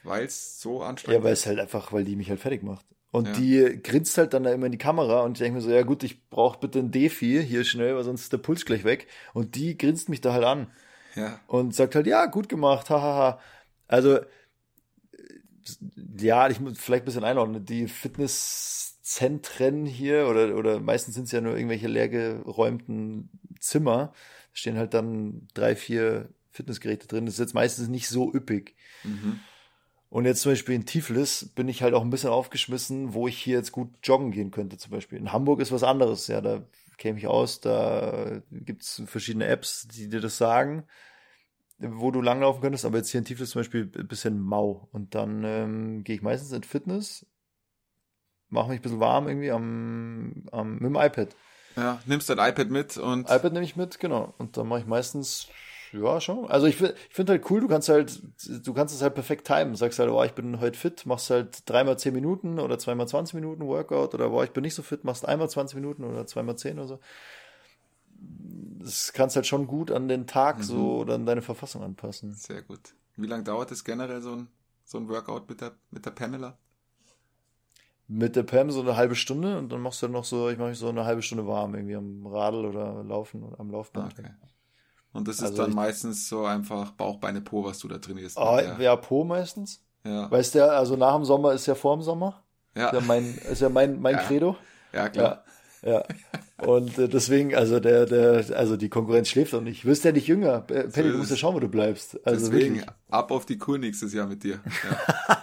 [0.05, 2.87] Weil's so anstrengend Ja, weil es halt einfach, weil die mich halt fertig macht.
[3.11, 3.33] Und Ja.
[3.35, 5.83] die grinst halt dann da immer in die Kamera und ich denke mir so, ja
[5.83, 9.09] gut, ich brauche bitte ein Defi hier schnell, weil sonst ist der Puls gleich weg.
[9.35, 10.71] Und die grinst mich da halt an
[11.15, 11.41] Ja.
[11.47, 13.41] und sagt halt, ja, gut gemacht, hahaha.
[13.89, 14.27] Also, äh,
[16.19, 17.65] ja, ich muss vielleicht ein bisschen einordnen.
[17.65, 23.31] Die Fitnesszentren hier oder, oder meistens sind es ja nur irgendwelche leergeräumten
[23.61, 24.13] Zimmer.
[24.57, 27.27] Stehen halt dann drei, vier Fitnessgeräte drin.
[27.27, 28.75] Das ist jetzt meistens nicht so üppig.
[29.05, 29.41] Mhm.
[30.09, 33.37] Und jetzt zum Beispiel in Tiflis bin ich halt auch ein bisschen aufgeschmissen, wo ich
[33.37, 35.19] hier jetzt gut joggen gehen könnte zum Beispiel.
[35.19, 40.09] In Hamburg ist was anderes, ja, da käme ich aus, da gibt's verschiedene Apps, die
[40.09, 40.85] dir das sagen,
[41.79, 44.89] wo du langlaufen könntest, aber jetzt hier in Tiflis zum Beispiel ein bisschen mau.
[44.91, 47.27] Und dann ähm, gehe ich meistens in Fitness,
[48.49, 51.37] mache mich ein bisschen warm irgendwie am, am mit dem iPad.
[51.77, 54.35] Ja, nimmst dein iPad mit und iPad nehme ich mit, genau.
[54.39, 55.49] Und dann mache ich meistens,
[55.93, 56.51] ja, schon.
[56.51, 59.77] Also ich, ich finde halt cool, du kannst halt, du kannst es halt perfekt timen.
[59.77, 63.35] Sagst halt, oh, ich bin heute fit, machst halt dreimal zehn Minuten oder zweimal 20
[63.35, 66.57] Minuten Workout oder boah, ich bin nicht so fit, machst einmal 20 Minuten oder zweimal
[66.57, 67.01] 10 oder so.
[68.79, 72.35] Das kannst halt schon gut an den Tag so oder an deine Verfassung anpassen.
[72.35, 72.95] sehr gut.
[73.17, 74.49] Wie lange dauert es generell so ein,
[74.85, 76.59] so ein Workout mit der, mit der Pamela?
[78.09, 80.69] Mit der Pam so eine halbe Stunde und dann machst du noch so, ich mache
[80.69, 84.15] mich so eine halbe Stunde warm, irgendwie am Radl oder Laufen oder am Laufband.
[84.19, 84.31] Okay.
[85.13, 88.37] Und das ist Also dann meistens so einfach Bauch, Beine, Po, was du da trainierst.
[88.39, 89.83] Der- ja, Po meistens.
[90.05, 90.31] ja.
[90.31, 92.43] Weißt du, also nach dem Sommer ist ja vor dem Sommer.
[92.77, 92.89] Ja.
[92.89, 94.23] Ist ja mein, ist ja mein, mein Ja.
[94.23, 94.57] Credo.
[94.93, 95.45] ja, klar.
[95.83, 96.05] Ja, ja.
[96.67, 99.83] Und äh, deswegen, also der, der, also die Konkurrenz schläft doch nicht.
[99.85, 100.65] Du wirst ja nicht jünger.
[100.69, 101.39] Äh, Penny, ist du musst ja es.
[101.41, 102.19] schauen, wo du bleibst.
[102.27, 102.95] Also Deswegen wirklich.
[103.11, 104.61] ab auf die Kur nächstes Jahr mit dir.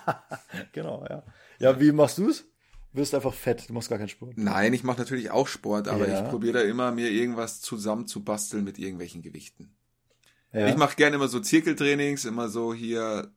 [0.06, 0.24] Ja.
[0.72, 1.24] Genau, ja.
[1.60, 2.46] Ja, wie machst du's?
[2.94, 4.34] Du wirst einfach fett, du machst gar keinen Sport.
[4.38, 6.24] Nein, ich mache natürlich auch Sport, aber Ja.
[6.24, 9.76] ich probiere da immer, mir irgendwas zusammenzubasteln mit irgendwelchen Gewichten.
[10.52, 10.68] Ja.
[10.68, 13.32] Ich mache gerne immer so Zirkeltrainings, immer so hier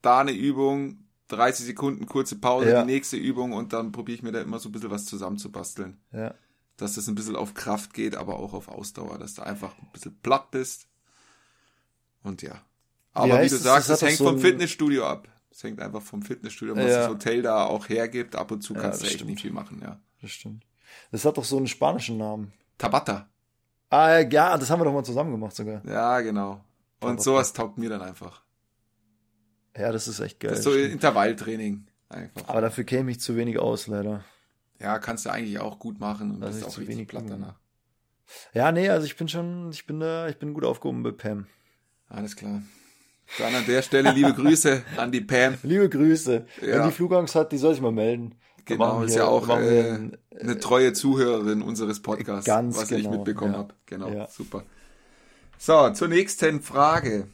[0.00, 2.80] da eine Übung, 30 Sekunden kurze Pause, Ja.
[2.84, 5.98] die nächste Übung und dann probiere ich mir da immer so ein bisschen was zusammenzubasteln.
[6.12, 6.34] ja.
[6.78, 9.88] Dass das ein bisschen auf Kraft geht, aber auch auf Ausdauer, dass du einfach ein
[9.94, 10.88] bisschen platt bist.
[12.22, 12.60] Und ja.
[13.14, 15.26] Aber wie, heißt du sagst, Das es hängt so vom Fitnessstudio ab.
[15.56, 16.98] Es hängt einfach vom Fitnessstudio, was Ja.
[16.98, 18.36] das Hotel da auch hergibt.
[18.36, 19.30] Ab und zu Ja, kannst du das echt stimmt.
[19.30, 19.98] nicht viel machen, ja.
[20.20, 20.66] Das stimmt.
[21.10, 22.52] Das hat doch so einen spanischen Namen.
[22.76, 23.26] Tabata.
[23.88, 25.82] Ah, ja, das haben wir doch mal zusammen gemacht sogar.
[25.86, 26.62] Ja, genau.
[27.00, 27.22] Und Tabata.
[27.22, 28.42] sowas taugt mir dann einfach.
[29.78, 30.50] Ja, das ist echt geil.
[30.50, 30.92] Das ist so stimmt.
[30.92, 31.86] Intervalltraining.
[32.10, 32.48] Einfach.
[32.48, 34.24] Aber dafür käme ich zu wenig aus, leider.
[34.78, 37.24] Ja, kannst du eigentlich auch gut machen und Also bist auch zu richtig wenig platt
[37.28, 37.58] danach.
[38.52, 41.46] Ja, nee, also ich bin schon, ich bin da, ich bin gut aufgehoben bei Pam.
[42.10, 42.60] Alles klar.
[43.38, 45.54] Dann an der Stelle liebe Grüße an die Pam.
[45.62, 46.46] Liebe Grüße.
[46.62, 46.66] Ja.
[46.66, 48.34] Wenn die Flugangst hat, die soll sich mal melden.
[48.64, 52.76] Genau, ist hier- ja auch machen wir äh, ein- eine treue Zuhörerin unseres Podcasts, Ganz
[52.76, 53.58] was ich genau, mitbekommen ja.
[53.58, 53.74] habe.
[53.86, 54.28] Genau, Ja.
[54.28, 54.62] super.
[55.58, 57.28] So, zur nächsten Frage.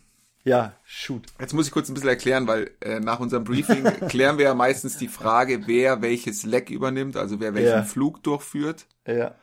[0.45, 1.23] Ja, shoot.
[1.41, 4.55] Jetzt muss ich kurz ein bisschen erklären, weil äh, nach unserem Briefing klären wir ja
[4.55, 7.83] meistens die Frage, wer welches Leck übernimmt, also wer welchen Ja.
[7.85, 8.87] Flug durchführt.
[9.07, 9.35] Ja,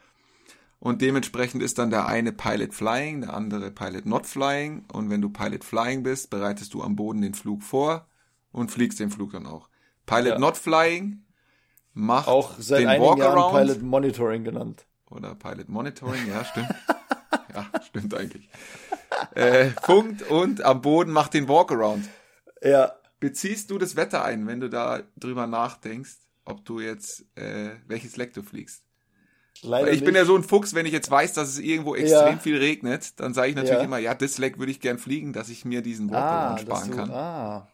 [0.79, 4.85] Und dementsprechend ist dann der eine Pilot Flying, der andere Pilot Not Flying.
[4.91, 8.07] Und wenn du Pilot Flying bist, bereitest du am Boden den Flug vor
[8.51, 9.69] und fliegst den Flug dann auch.
[10.05, 10.39] Pilot Ja.
[10.39, 11.25] Not Flying
[11.93, 14.85] macht auch seit den Walkaround Pilot Monitoring genannt.
[15.11, 16.69] oder Pilot Monitoring, ja, stimmt.
[17.53, 18.49] ja, stimmt eigentlich.
[19.35, 22.07] Äh, funkt und am Boden macht den Walkaround.
[22.63, 26.15] Ja, Beziehst du das Wetter ein, wenn du da drüber nachdenkst,
[26.45, 28.83] ob du jetzt äh, welches Leck du fliegst?
[29.63, 30.19] Leider Weil ich bin nicht.
[30.21, 32.37] ja so ein Fuchs, wenn ich jetzt weiß, dass es irgendwo extrem Ja.
[32.39, 33.85] viel regnet, dann sage ich natürlich Ja.
[33.85, 36.61] immer, ja, das Leck würde ich gern fliegen, dass ich mir diesen ah, Walkaround dass
[36.61, 37.67] sparen du, kann, ah.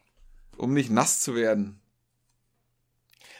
[0.56, 1.80] um nicht nass zu werden.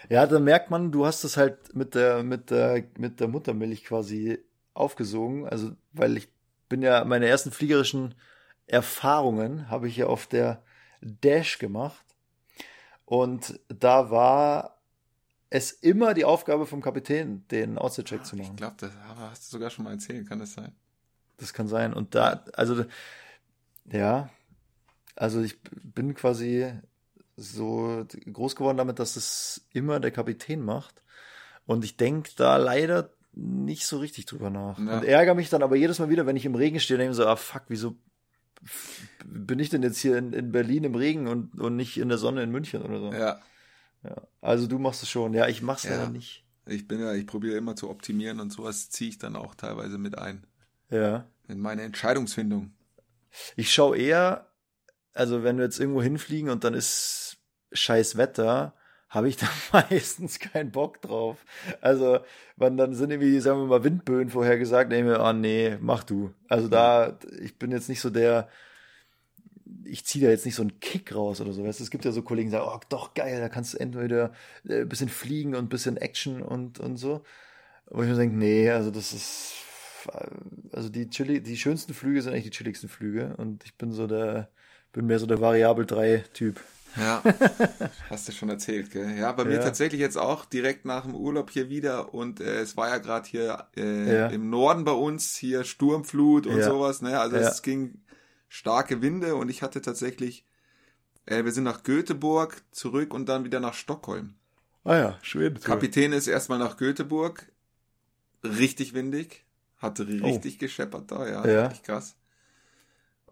[0.09, 3.85] Ja, da merkt man, du hast es halt mit der, mit der, mit der Muttermilch
[3.85, 4.39] quasi
[4.75, 5.49] aufgesogen.
[5.49, 6.29] Also, weil ich
[6.69, 8.15] bin ja, meine ersten fliegerischen
[8.67, 10.63] Erfahrungen habe ich ja auf der
[11.01, 12.05] Dash gemacht.
[13.05, 14.76] Und da war
[15.51, 18.57] es immer die Aufgabe vom Kapitän, den Outside-Check zu Ich machen.
[18.57, 20.73] glaube, das hast du sogar schon mal erzählt, kann das sein?
[21.39, 21.93] Das kann sein.
[21.93, 22.85] Und da, also,
[23.91, 24.31] ja,
[25.15, 26.73] also ich bin quasi
[27.37, 31.03] so groß geworden damit, dass es immer der Kapitän macht.
[31.67, 34.79] Und ich denke da leider nicht so richtig drüber nach.
[34.79, 34.99] Ja.
[34.99, 37.17] Und ärgere mich dann aber jedes Mal wieder, wenn ich im Regen stehe, denke ich
[37.17, 37.97] so, ah fuck, wieso
[39.25, 42.19] bin ich denn jetzt hier in, in Berlin im Regen und, und nicht in der
[42.19, 43.13] Sonne in München oder so?
[43.13, 43.41] Ja.
[44.05, 44.17] Ja.
[44.41, 45.35] Also du machst es schon.
[45.35, 45.97] Ja, ich mach's Ja.
[45.97, 46.45] leider nicht.
[46.67, 49.99] Ich bin ja, ich probiere immer zu optimieren und sowas ziehe ich dann auch teilweise
[49.99, 50.45] mit ein.
[50.91, 51.27] Ja.
[51.49, 52.73] In meine Entscheidungsfindung.
[53.55, 54.51] Ich schaue eher,
[55.13, 57.39] also wenn wir jetzt irgendwo hinfliegen und dann ist
[57.73, 58.75] scheiß Wetter,
[59.09, 61.45] habe ich da meistens keinen Bock drauf.
[61.81, 62.19] Also,
[62.57, 66.03] wenn dann sind irgendwie, sagen wir mal, Windböen vorhergesagt, denke ich mir, ah nee, mach
[66.03, 66.35] du.
[66.49, 68.49] Also da, ich bin jetzt nicht so der,
[69.89, 71.65] ich ziehe da jetzt nicht so einen Kick raus oder so.
[71.65, 71.81] Weißt?
[71.81, 74.33] Es gibt ja so Kollegen, die sagen, oh, doch geil, da kannst du entweder
[74.69, 77.23] äh, ein bisschen fliegen und ein bisschen Action und, und so.
[77.91, 79.55] Wo ich mir denke, nee, also das ist,
[80.73, 84.07] also die, chilli die schönsten Flüge sind eigentlich die chilligsten Flüge und ich bin so
[84.07, 84.49] der,
[84.93, 86.61] bin mehr so der Variabel 3 Typ.
[86.97, 87.23] Ja,
[88.11, 89.17] hast du schon erzählt, gell?
[89.19, 89.63] Ja, bei mir Ja.
[89.63, 93.29] tatsächlich jetzt auch direkt nach dem Urlaub hier wieder und äh, es war ja gerade
[93.29, 94.27] hier äh, Ja.
[94.29, 96.65] im Norden bei uns hier Sturmflut und Ja.
[96.65, 97.21] sowas, ne?
[97.21, 97.99] Also es ging
[98.49, 100.45] starke Winde und ich hatte tatsächlich,
[101.27, 104.35] äh, wir sind nach Göteborg zurück und dann wieder nach Stockholm.
[104.85, 105.61] Ah ja, Schweden.
[105.61, 107.51] Kapitän ist erstmal nach Göteborg,
[108.45, 109.45] richtig windig,
[109.79, 111.49] hatte richtig gescheppert da, ja, Oh.
[111.49, 111.67] Ja.
[111.67, 112.17] richtig krass.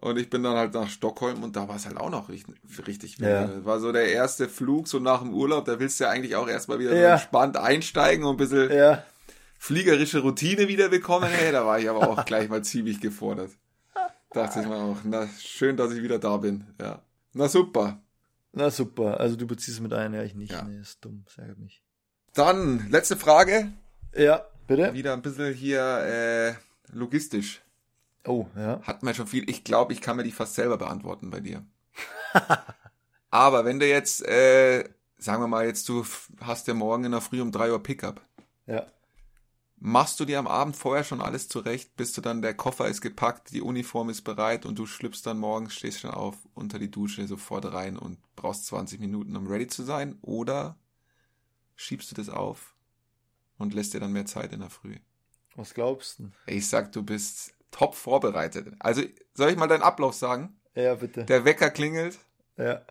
[0.01, 2.55] Und ich bin dann halt nach Stockholm und da war es halt auch noch richtig,
[2.85, 3.47] richtig Ja.
[3.47, 3.65] windig.
[3.65, 6.47] War so der erste Flug so nach dem Urlaub, da willst du ja eigentlich auch
[6.47, 7.13] erstmal wieder so Ja.
[7.13, 9.03] entspannt einsteigen und ein bisschen Ja,
[9.57, 11.31] fliegerische Routine wieder bekommen.
[11.31, 13.51] Hey, da war ich aber auch gleich mal ziemlich gefordert.
[14.35, 17.01] Dachte ich mir auch, na, schön, dass ich wieder da bin, ja.
[17.33, 18.01] Na super.
[18.51, 19.19] na super.
[19.19, 20.51] Also du beziehst es mit ein, ja, ich nicht.
[20.51, 20.63] Ja.
[20.63, 21.81] Nee, ist dumm, das ärgert mich.
[22.33, 23.71] Dann, letzte Frage.
[24.13, 24.93] Ja, bitte?
[24.93, 26.53] Wieder ein bisschen hier äh,
[26.91, 27.61] logistisch.
[28.25, 28.81] Oh, ja.
[28.81, 29.49] Hat man schon viel.
[29.49, 31.65] Ich glaube, ich kann mir die fast selber beantworten bei dir.
[33.29, 34.83] Aber wenn du jetzt, äh,
[35.17, 36.05] sagen wir mal, jetzt du
[36.41, 38.21] hast ja morgen in der Früh um drei Uhr Pickup.
[38.67, 38.85] Ja.
[39.77, 43.01] Machst du dir am Abend vorher schon alles zurecht, bis du dann der Koffer ist
[43.01, 46.89] gepackt, die Uniform ist bereit und du schlüpfst dann morgens, stehst schon auf, unter die
[46.89, 50.17] Dusche, sofort rein und brauchst 20 Minuten, um ready zu sein?
[50.21, 50.77] Oder
[51.75, 52.73] schiebst du das auf
[53.57, 54.95] und lässt dir dann mehr Zeit in der Früh?
[55.55, 56.31] Was glaubst du?
[56.47, 58.73] Ich sag, du bist top vorbereitet.
[58.79, 59.03] Also,
[59.33, 60.59] soll ich mal deinen Ablauf sagen?
[60.73, 61.25] Ja, bitte.
[61.25, 62.17] Der Wecker klingelt,
[62.57, 62.81] Ja.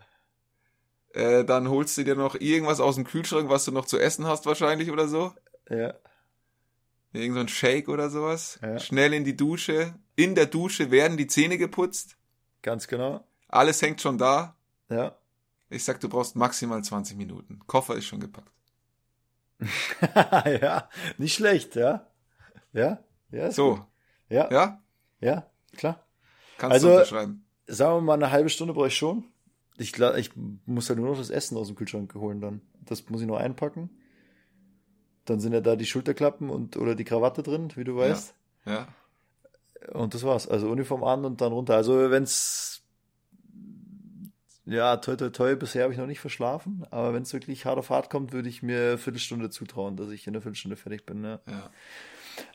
[1.13, 4.27] äh, dann holst du dir noch irgendwas aus dem Kühlschrank, was du noch zu essen
[4.27, 5.33] hast wahrscheinlich oder so.
[5.69, 5.95] Ja.
[7.15, 8.59] Irgend so ein Shake oder sowas.
[8.61, 8.79] Ja.
[8.79, 9.93] Schnell in die Dusche.
[10.15, 12.17] In der Dusche werden die Zähne geputzt.
[12.61, 13.25] Ganz genau.
[13.47, 14.55] Alles hängt schon da.
[14.89, 15.15] Ja.
[15.69, 17.59] Ich sag, du brauchst maximal 20 Minuten.
[17.67, 18.51] Koffer ist schon gepackt.
[20.61, 20.89] ja.
[21.17, 22.07] Nicht schlecht, ja.
[22.73, 22.99] Ja.
[23.31, 23.51] Ja.
[23.51, 23.83] So, gut.
[24.29, 24.51] Ja.
[24.51, 24.81] ja?
[25.19, 25.49] Ja.
[25.77, 26.05] Klar.
[26.57, 27.41] Kannst Also- du unterschreiben.
[27.67, 29.23] Sagen wir mal, eine halbe Stunde brauche ich schon.
[29.77, 30.31] Ich, ich
[30.67, 32.61] muss halt nur noch das Essen aus dem Kühlschrank holen dann.
[32.81, 33.89] Das muss ich noch einpacken.
[35.25, 38.33] Dann sind ja da die Schulterklappen und oder die Krawatte drin, wie du weißt.
[38.65, 38.87] Ja.
[39.91, 40.47] Und das war's.
[40.47, 41.75] Also Uniform an und dann runter.
[41.75, 42.81] Also wenn's
[44.67, 47.77] ja, toi toi toi, bisher habe ich noch nicht verschlafen, aber wenn es wirklich hart
[47.77, 51.05] auf hart kommt, würde ich mir eine Viertelstunde zutrauen, dass ich in einer Viertelstunde fertig
[51.05, 51.23] bin.
[51.23, 51.39] Ja.
[51.45, 51.69] Ja.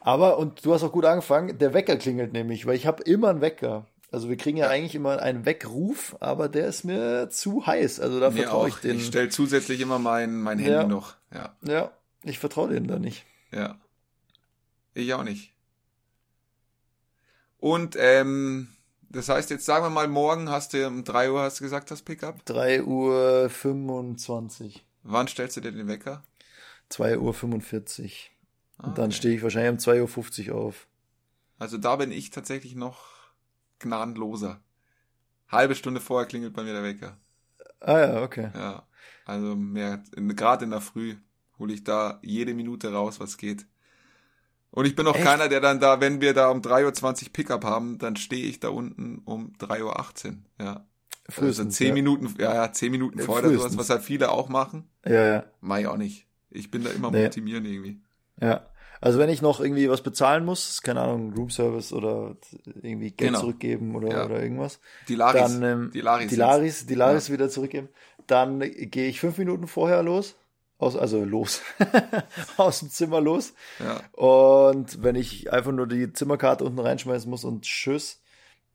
[0.00, 3.28] Aber, und du hast auch gut angefangen, der Wecker klingelt nämlich, weil ich habe immer
[3.28, 3.86] einen Wecker.
[4.10, 8.00] Also wir kriegen ja, eigentlich immer einen Weckruf, aber der ist mir zu heiß.
[8.00, 8.96] Also da vertraue ich den.
[8.96, 10.84] Ich stelle zusätzlich immer mein, mein Handy Ja.
[10.84, 11.14] noch.
[11.32, 11.54] Ja.
[11.62, 11.92] ja,
[12.22, 13.24] ich vertraue denen da nicht.
[13.50, 13.78] Ja.
[14.94, 15.54] Ich auch nicht.
[17.58, 18.68] Und ähm,
[19.08, 21.90] das heißt, jetzt sagen wir mal, morgen hast du um 3 Uhr, hast du gesagt,
[21.90, 22.44] das Pickup.
[22.46, 26.22] 3 Uhr 25, Wann stellst du dir den Wecker?
[26.90, 28.30] 2 Uhr 45.
[28.78, 29.14] Ah, Und dann okay.
[29.14, 30.86] stehe ich wahrscheinlich um 2.50 Uhr auf.
[31.58, 33.06] Also da bin ich tatsächlich noch
[33.78, 34.60] gnadenloser.
[35.48, 37.16] Halbe Stunde vorher klingelt bei mir der Wecker.
[37.80, 38.50] Ah ja, okay.
[38.54, 38.86] Ja.
[39.24, 41.16] Also mehr, gerade in der Früh
[41.60, 43.66] hole ich da jede Minute raus, was geht.
[44.72, 45.24] Und ich bin auch Echt?
[45.24, 48.58] keiner, der dann da, wenn wir da um 3.20 Uhr Pickup haben, dann stehe ich
[48.60, 49.80] da unten um 3.18
[50.28, 50.34] Uhr.
[50.60, 50.86] Ja.
[51.26, 51.94] Also Frühestens, zehn ja.
[51.94, 54.88] Minuten, ja, ja, zehn Minuten Ja, vorher oder sowas, was halt viele auch machen.
[55.06, 56.26] Ja, ja, Mach ich auch nicht.
[56.50, 57.26] Ich bin da immer Nee.
[57.26, 58.00] optimieren irgendwie.
[58.40, 58.66] ja.
[59.02, 62.36] Also wenn ich noch irgendwie was bezahlen muss, keine Ahnung, Roomservice oder
[62.82, 63.40] irgendwie Geld Genau.
[63.40, 64.24] zurückgeben oder, Ja.
[64.26, 65.40] oder irgendwas, Die Laris.
[65.40, 66.28] dann ähm, die Laris.
[66.28, 67.88] die Laris, die Laris wieder zurückgeben,
[68.26, 70.36] dann gehe ich fünf Minuten vorher los,
[70.80, 71.60] aus, also los,
[72.56, 73.52] aus dem Zimmer los.
[73.78, 74.00] Ja.
[74.12, 78.20] Und wenn ich einfach nur die Zimmerkarte unten reinschmeißen muss und tschüss,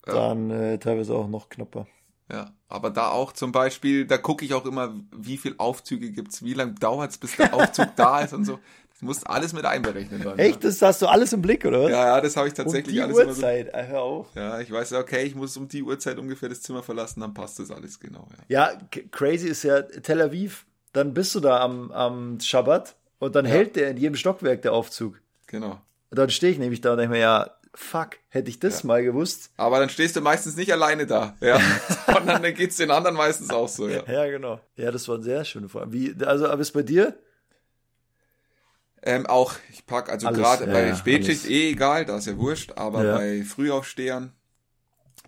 [0.08, 0.14] Ja.
[0.14, 1.88] dann äh, teilweise auch noch knapper.
[2.32, 6.44] Ja, aber da auch zum Beispiel, da gucke ich auch immer, wie viel Aufzüge gibt's,
[6.44, 8.60] wie lange dauert's, bis der Aufzug da ist und so.
[8.94, 10.40] Das musst alles mit einberechnen dann.
[10.40, 10.64] Echt?
[10.64, 11.90] Das hast du alles im Blick, oder?
[11.90, 13.42] Ja, ja, das habe ich um tatsächlich die alles immer so.
[13.42, 14.28] Uhrzeit, hör auf.
[14.36, 17.60] Ja, ich weiß, okay, ich muss um die Uhrzeit ungefähr das Zimmer verlassen, dann passt
[17.60, 18.28] das alles genau.
[18.48, 18.78] Ja, Ja,
[19.12, 20.66] crazy ist ja Tel Aviv.
[20.96, 23.52] Dann bist du da am, am Schabbat und dann Ja.
[23.52, 25.22] hält der in jedem Stockwerk der Aufzug.
[25.48, 25.82] genau.
[26.12, 28.88] Und dann stehe ich nämlich da und denke mir, ja, fuck, hätte ich das Ja.
[28.88, 29.52] mal gewusst.
[29.58, 31.60] Aber dann stehst du meistens nicht alleine da, ja,
[32.08, 34.04] sondern dann geht's den anderen meistens auch so, ja.
[34.08, 34.62] Ja, genau.
[34.78, 35.92] Ja, das war eine sehr schöne Frage.
[35.92, 37.18] Wie, also, aber ist bei dir?
[39.02, 41.52] Ähm, auch, ich pack, also gerade ja, bei ja, Spätschicht alles.
[41.52, 43.18] eh egal, da ist ja wurscht, aber Ja.
[43.18, 44.32] bei Frühaufstehern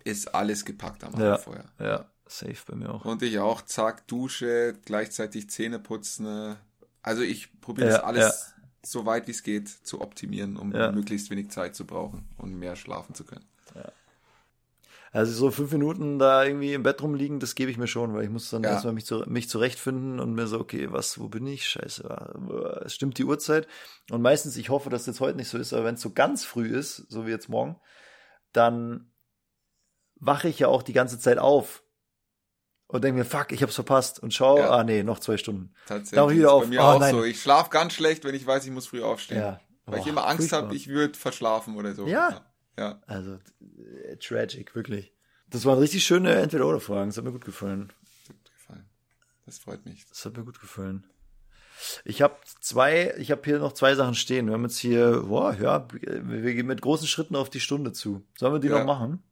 [0.04, 1.36] ist alles gepackt am Abend Ja.
[1.36, 1.64] vorher.
[1.78, 3.04] Ja, safe bei mir auch.
[3.04, 6.56] Und ich auch, zack, Dusche, gleichzeitig Zähne putzen.
[7.02, 8.54] Also ich probiere Ja, das alles
[8.84, 10.92] so weit wie es geht zu optimieren, um Ja.
[10.92, 13.44] möglichst wenig Zeit zu brauchen und mehr schlafen zu können.
[15.10, 18.24] Also so fünf Minuten da irgendwie im Bett rumliegen, das gebe ich mir schon, weil
[18.24, 18.70] ich muss dann Ja.
[18.70, 21.66] erstmal mich, zu, mich zurechtfinden und mir so, okay, was, wo bin ich?
[21.66, 23.66] Scheiße, es stimmt die Uhrzeit.
[24.10, 26.44] Und meistens, ich hoffe, dass jetzt heute nicht so ist, aber wenn es so ganz
[26.44, 27.80] früh ist, so wie jetzt morgen,
[28.52, 29.10] dann
[30.16, 31.82] wache ich ja auch die ganze Zeit auf
[32.88, 34.70] und denke mir, fuck, ich hab's verpasst und schau, Ja.
[34.70, 35.72] ah nee, noch zwei Stunden.
[35.86, 36.16] Tatsächlich.
[36.16, 36.62] Dann wieder auf.
[36.64, 37.14] bei mir Oh, auch nein.
[37.14, 37.22] so.
[37.24, 39.38] Ich schlafe ganz schlecht, wenn ich weiß, ich muss früh aufstehen.
[39.38, 39.60] Ja.
[39.86, 42.06] Weil ich Boah, immer Angst habe, ich würde verschlafen oder so.
[42.06, 42.44] Ja.
[42.76, 43.00] Ja.
[43.06, 43.38] Also,
[44.04, 45.12] äh, tragic, wirklich.
[45.50, 47.92] Das waren richtig schöne Entweder-Oder-Fragen, das hat mir gut gefallen.
[48.26, 48.84] Gut gefallen.
[49.46, 50.06] Das freut mich.
[50.08, 51.06] Das hat mir gut gefallen.
[52.04, 54.46] Ich habe zwei, ich habe hier noch zwei Sachen stehen.
[54.46, 58.24] Wir haben jetzt hier, boah, ja, wir gehen mit großen Schritten auf die Stunde zu.
[58.36, 58.78] Sollen wir die Ja.
[58.80, 59.22] noch machen?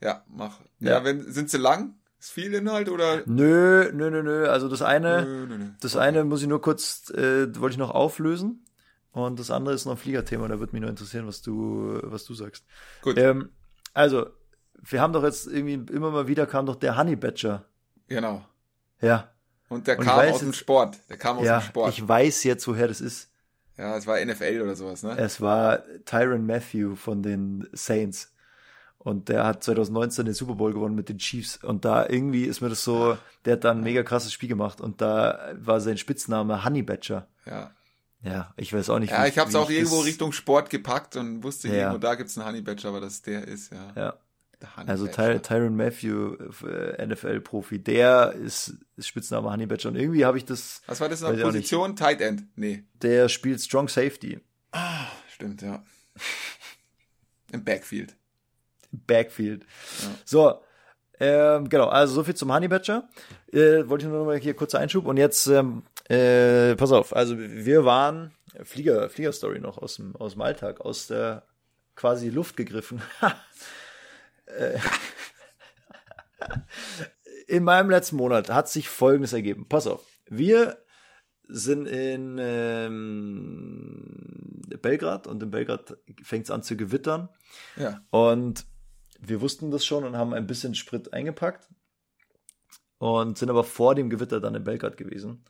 [0.00, 0.60] Ja, mach.
[0.80, 0.92] Ja.
[0.92, 1.94] Ja, wenn, sind sie lang?
[2.22, 3.22] Ist viel Inhalt oder?
[3.26, 4.48] Nö, nö, nö, nö.
[4.48, 5.64] Also das eine, Nö, nö, nö.
[5.80, 6.04] das Okay.
[6.06, 8.64] eine muss ich nur kurz, äh, wollte ich noch auflösen.
[9.10, 10.46] Und das andere ist noch ein Fliegerthema.
[10.46, 12.64] Da würde mich nur interessieren, was du, was du sagst.
[13.02, 13.18] Gut.
[13.18, 13.50] Ähm,
[13.92, 14.26] also,
[14.80, 17.64] wir haben doch jetzt irgendwie immer mal wieder kam doch der Honey Badger.
[18.06, 18.46] Genau.
[19.00, 19.32] Ja,
[19.68, 20.98] Und der Und kam aus dem jetzt- Sport.
[21.10, 21.58] Der kam aus ja.
[21.58, 21.90] dem Sport.
[21.92, 23.30] Ich weiß jetzt, woher das ist.
[23.76, 25.18] ja, es war NFL oder sowas, ne?
[25.18, 28.31] Es war Tyron Matthew von den Saints.
[29.04, 31.56] Und der hat 2019 den Super Bowl gewonnen mit den Chiefs.
[31.62, 34.80] Und da irgendwie ist mir das so, der hat da ein mega krasses Spiel gemacht.
[34.80, 37.26] Und da war sein Spitzname Honey Badger.
[37.44, 37.72] Ja.
[38.24, 39.10] Ja, ich weiß auch nicht.
[39.10, 41.74] Ja, wie ich habe es auch irgendwo Richtung Sport gepackt und wusste Ja.
[41.74, 43.92] irgendwo, da gibt's einen Honey Badger, aber dass der ist, ja.
[43.96, 44.14] Ja,
[44.60, 45.08] Der also.
[45.08, 46.34] Ty Tyron Matthew,
[46.64, 49.88] äh, NFL-Profi, der ist, ist Spitzname Honey Badger.
[49.88, 51.32] Und irgendwie habe ich das, Was war das noch?
[51.32, 51.96] ich auch Position?
[51.96, 52.44] Tight End?
[52.54, 52.84] Nee.
[53.02, 54.38] der spielt Strong Safety.
[55.34, 55.82] Stimmt, ja.
[57.52, 58.14] Im Backfield.
[58.92, 59.64] Backfield.
[59.64, 60.08] Ja.
[60.24, 60.60] So,
[61.18, 63.08] ähm, genau, also so viel zum Honey Badger.
[63.52, 65.06] Äh, wollte ich nur noch mal hier kurzer Einschub.
[65.06, 68.32] Und jetzt, ähm, äh, pass auf, also wir waren,
[68.62, 71.44] Flieger, Fliegerstory noch aus dem, aus dem Alltag, aus der
[71.94, 73.02] quasi Luft gegriffen.
[74.46, 74.78] Äh,
[77.46, 79.66] in meinem letzten Monat hat sich Folgendes ergeben.
[79.68, 80.78] Pass auf, wir
[81.48, 84.12] sind in ähm,
[84.82, 87.28] Belgrad und in Belgrad fängt es an zu gewittern.
[87.76, 88.00] Ja.
[88.10, 88.66] Und
[89.24, 91.68] wir wussten das schon und haben ein bisschen Sprit eingepackt
[92.98, 95.44] und sind aber vor dem Gewitter dann in Belgrad gewesen.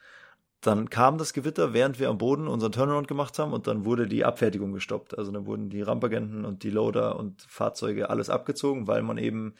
[0.60, 4.06] Dann kam das Gewitter, während wir am Boden unseren Turnaround gemacht haben und dann wurde
[4.06, 5.18] die Abfertigung gestoppt.
[5.18, 9.54] Also dann wurden die Rampagenten und die Loader und Fahrzeuge alles abgezogen, weil man eben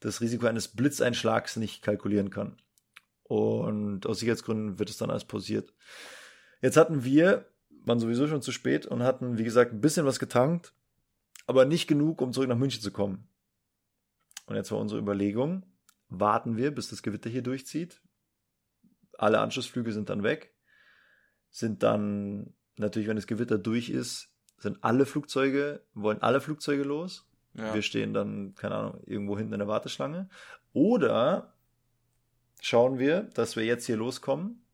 [0.00, 2.56] das Risiko eines Blitzeinschlags nicht kalkulieren kann.
[3.22, 5.72] Und aus Sicherheitsgründen wird es dann alles pausiert.
[6.60, 7.46] Jetzt hatten wir,
[7.84, 10.74] waren sowieso schon zu spät und hatten, wie gesagt, ein bisschen was getankt,
[11.46, 13.26] aber nicht genug, um zurück nach München zu kommen.
[14.52, 15.64] Und jetzt war unsere Überlegung,
[16.10, 18.02] warten wir, bis das Gewitter hier durchzieht.
[19.16, 20.54] Alle Anschlussflüge sind dann weg.
[21.48, 24.28] Sind dann, natürlich, wenn das Gewitter durch ist,
[24.58, 27.26] sind alle Flugzeuge, wollen alle Flugzeuge los.
[27.54, 27.72] Ja.
[27.72, 30.28] Wir stehen dann, keine Ahnung, irgendwo hinten in der Warteschlange.
[30.74, 31.54] Oder
[32.60, 34.66] schauen wir, dass wir jetzt hier loskommen,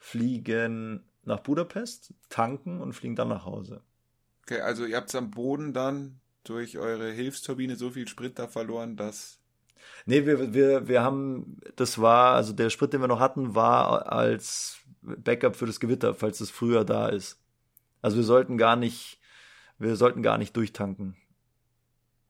[0.00, 3.84] fliegen nach Budapest, tanken und fliegen dann nach Hause.
[4.42, 8.96] Okay, also ihr habt am Boden dann durch eure Hilfsturbine so viel Sprit da verloren,
[8.96, 9.40] dass.
[10.06, 14.12] Nee, wir, wir, wir haben, das war, also der Sprit, den wir noch hatten, war
[14.12, 17.40] als Backup für das Gewitter, falls es früher da ist.
[18.00, 19.20] Also wir sollten gar nicht,
[19.78, 21.16] wir sollten gar nicht durchtanken.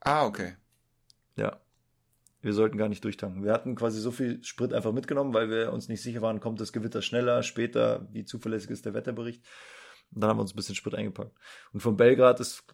[0.01, 0.57] Ah, okay.
[1.37, 1.61] Ja.
[2.41, 3.45] Wir sollten gar nicht durchtanken.
[3.45, 6.61] Wir hatten quasi so viel Sprit einfach mitgenommen, weil wir uns nicht sicher waren, kommt
[6.61, 9.45] das Gewitter schneller, später, wie zuverlässig ist der Wetterbericht.
[10.13, 11.37] Und dann haben wir uns ein bisschen Sprit eingepackt.
[11.73, 12.65] Und von Belgrad ist,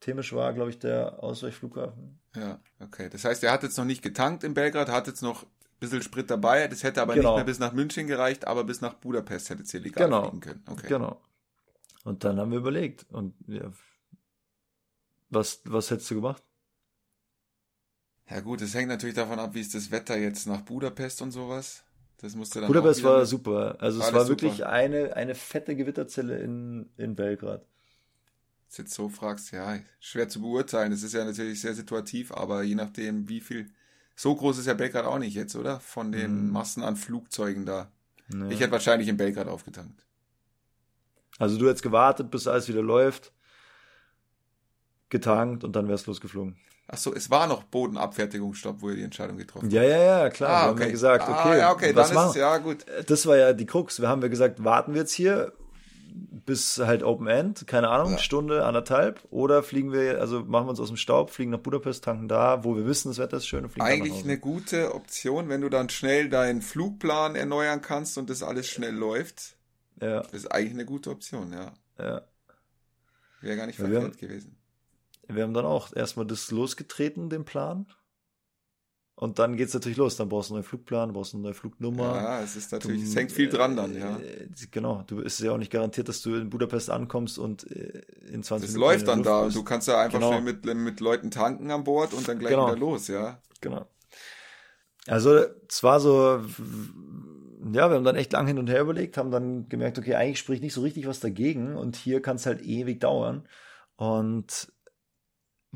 [0.00, 2.20] Temisch war, glaube ich, der Ausweichflughafen.
[2.36, 3.08] Ja, okay.
[3.10, 5.48] Das heißt, er hat jetzt noch nicht getankt in Belgrad, hat jetzt noch ein
[5.80, 6.68] bisschen Sprit dabei.
[6.68, 7.30] Das hätte aber Genau.
[7.30, 10.22] nicht mehr bis nach München gereicht, aber bis nach Budapest hätte es hier legal Genau.
[10.22, 10.64] fliegen können.
[10.68, 10.86] Okay.
[10.88, 11.20] Genau.
[12.04, 13.06] Und dann haben wir überlegt.
[13.10, 13.70] Und ja,
[15.30, 16.42] was, was hättest du gemacht?
[18.30, 21.32] Ja gut, es hängt natürlich davon ab, wie ist das Wetter jetzt nach Budapest und
[21.32, 21.84] sowas.
[22.18, 23.76] Das musste dann Budapest war super.
[23.80, 24.42] Also es war super.
[24.42, 27.64] wirklich eine, eine fette Gewitterzelle in, in Belgrad.
[28.76, 30.90] Du jetzt so fragst, ja, schwer zu beurteilen.
[30.90, 33.70] Das ist ja natürlich sehr situativ, aber je nachdem, wie viel.
[34.14, 35.80] So groß ist ja Belgrad auch nicht jetzt, oder?
[35.80, 36.52] Von den Mhm.
[36.52, 37.90] Massen an Flugzeugen da.
[38.32, 38.48] Ja.
[38.48, 40.04] Ich hätte wahrscheinlich in Belgrad aufgetankt.
[41.38, 43.32] Also du hättest gewartet, bis alles wieder läuft,
[45.08, 46.56] getankt und dann wärst losgeflogen.
[46.88, 49.72] Ach so, es war noch Bodenabfertigungsstopp, wo ihr die Entscheidung getroffen habt.
[49.74, 50.50] Ja, ja, ja, klar.
[50.50, 50.84] Ah, wir haben okay.
[50.84, 52.30] ja gesagt, okay, ah, ja, okay, was dann ist machen?
[52.30, 52.86] es, ja, gut.
[53.06, 54.00] Das war ja die Krux.
[54.00, 55.52] Wir haben ja gesagt, warten wir jetzt hier,
[56.10, 58.18] bis halt Open End, keine Ahnung, Ja.
[58.18, 59.22] Stunde, anderthalb.
[59.30, 62.64] Oder fliegen wir, also machen wir uns aus dem Staub, fliegen nach Budapest, tanken da,
[62.64, 65.68] wo wir wissen, das Wetter ist schön und fliegen Eigentlich eine gute Option, wenn du
[65.68, 69.56] dann schnell deinen Flugplan erneuern kannst und das alles schnell läuft.
[70.00, 71.72] Ja, Das ist eigentlich eine gute Option, ja.
[71.98, 72.22] ja.
[73.40, 74.56] Wäre gar nicht Ja, verkehrt gewesen.
[75.26, 77.86] Wir haben dann auch erstmal das losgetreten, den Plan.
[79.20, 80.14] Und dann geht's natürlich los.
[80.14, 82.14] Dann brauchst du einen neuen Flugplan, brauchst eine neue Flugnummer.
[82.14, 84.16] Ja, es ist natürlich, es Du, hängt viel dran dann, ja.
[84.18, 88.00] äh, Genau, du ist ja auch nicht garantiert, dass du in Budapest ankommst und äh,
[88.32, 89.44] in 20 Das Minuten läuft in der dann da.
[89.46, 89.56] bist.
[89.56, 90.30] Du kannst ja einfach Genau.
[90.30, 92.68] schnell mit, mit Leuten tanken an Bord und dann gleich Genau.
[92.68, 93.42] wieder los, ja.
[93.60, 93.86] Genau.
[95.08, 95.36] Also
[95.68, 96.40] es war so,
[97.72, 100.38] ja, wir haben dann echt lang hin und her überlegt, haben dann gemerkt, okay, eigentlich
[100.38, 103.48] spricht nicht so richtig was dagegen und hier kann es halt ewig dauern.
[103.96, 104.70] Und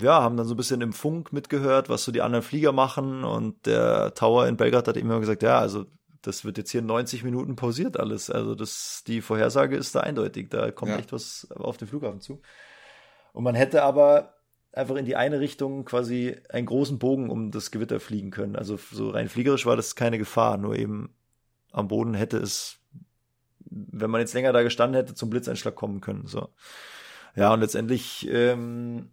[0.01, 3.25] ja, haben dann so ein bisschen im Funk mitgehört, was so die anderen Flieger machen
[3.25, 5.87] und der Tower in Belgrad hat immer gesagt, ja, also
[6.23, 8.31] das wird jetzt hier 90 Minuten pausiert alles.
[8.31, 10.99] Also das, die Vorhersage ist da eindeutig, da kommt Ja.
[10.99, 12.41] echt was auf den Flughafen zu.
[13.33, 14.35] Und man hätte aber
[14.73, 18.57] einfach in die eine Richtung quasi einen großen Bogen um das Gewitter fliegen können.
[18.57, 21.15] Also so rein fliegerisch war das keine Gefahr, nur eben
[21.73, 22.79] am Boden hätte es,
[23.61, 26.27] wenn man jetzt länger da gestanden hätte, zum Blitzeinschlag kommen können.
[26.27, 26.49] So.
[27.35, 29.11] Ja, und letztendlich ähm,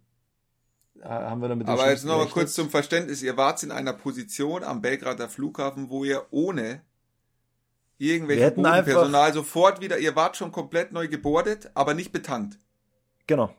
[1.02, 2.34] haben wir dann mit dem Aber jetzt Schlimmsten noch mal gerechnet.
[2.34, 3.22] kurz zum Verständnis.
[3.22, 6.82] Ihr wart in einer Position am Belgrader Flughafen, wo ihr ohne
[7.98, 12.58] Wir irgendwelche hätten Bodenpersonal sofort wieder, ihr wart schon komplett neu gebordet, aber nicht betankt.
[13.26, 13.54] Genau.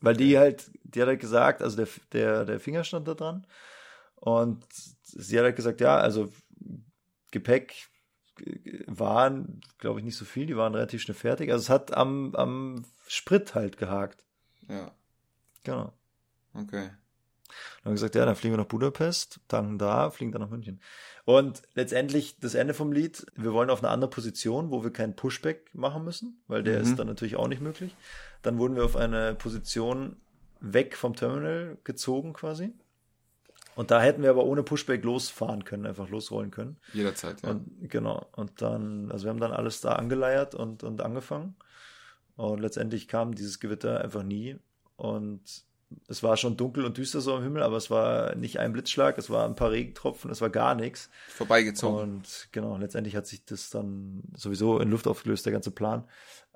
[0.00, 3.46] Weil die halt, die hat halt gesagt, also der, der, der Finger stand da dran.
[4.16, 4.64] Und
[5.02, 6.30] sie hat halt gesagt, ja, also
[7.30, 7.88] Gepäck
[8.86, 11.50] waren, glaube ich, nicht so viel, die waren relativ schnell fertig.
[11.52, 14.24] Also es hat am, am Sprit halt gehakt.
[14.68, 14.92] Ja,
[15.64, 15.92] Genau.
[16.54, 16.90] Okay.
[17.48, 20.50] Dann haben wir gesagt, ja, dann fliegen wir nach Budapest, tanken da, fliegen dann nach
[20.50, 20.80] München.
[21.24, 25.16] Und letztendlich das Ende vom Lied, wir wollen auf eine andere Position, wo wir keinen
[25.16, 26.82] Pushback machen müssen, weil der Mhm.
[26.84, 27.96] ist dann natürlich auch nicht möglich.
[28.42, 30.16] Dann wurden wir auf eine Position
[30.60, 32.72] weg vom Terminal gezogen quasi.
[33.74, 36.76] Und da hätten wir aber ohne Pushback losfahren können, einfach losrollen können.
[36.92, 37.50] Jederzeit, ja.
[37.50, 41.56] Und genau, und dann, also wir haben dann alles da angeleiert und, und angefangen.
[42.36, 44.56] Und letztendlich kam dieses Gewitter einfach nie.
[44.96, 45.64] Und
[46.08, 49.18] es war schon dunkel und düster so am Himmel, aber es war nicht ein Blitzschlag,
[49.18, 51.10] es war ein paar Regentropfen, es war gar nichts.
[51.28, 52.00] Vorbeigezogen.
[52.00, 56.04] Und genau, letztendlich hat sich das dann sowieso in Luft aufgelöst, der ganze Plan.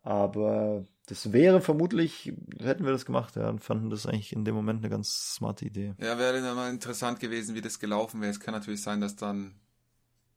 [0.02, 4.54] Aber das wäre vermutlich, hätten wir das gemacht, ja, und fanden das eigentlich in dem
[4.54, 5.94] Moment eine ganz smarte Idee.
[5.98, 8.30] Ja, wäre dann mal interessant gewesen, wie das gelaufen wäre.
[8.30, 9.54] Es kann natürlich sein, dass dann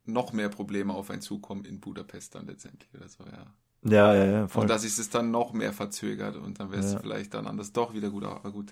[0.06, 3.54] noch mehr Probleme auf einen zukommen in Budapest dann letztendlich oder so, ja.
[3.84, 4.64] Ja, ja, ja, voll.
[4.64, 7.00] Und dass sich es dann noch mehr verzögert und dann wäre es Ja.
[7.00, 8.24] vielleicht dann anders doch wieder gut.
[8.26, 8.72] Aber gut,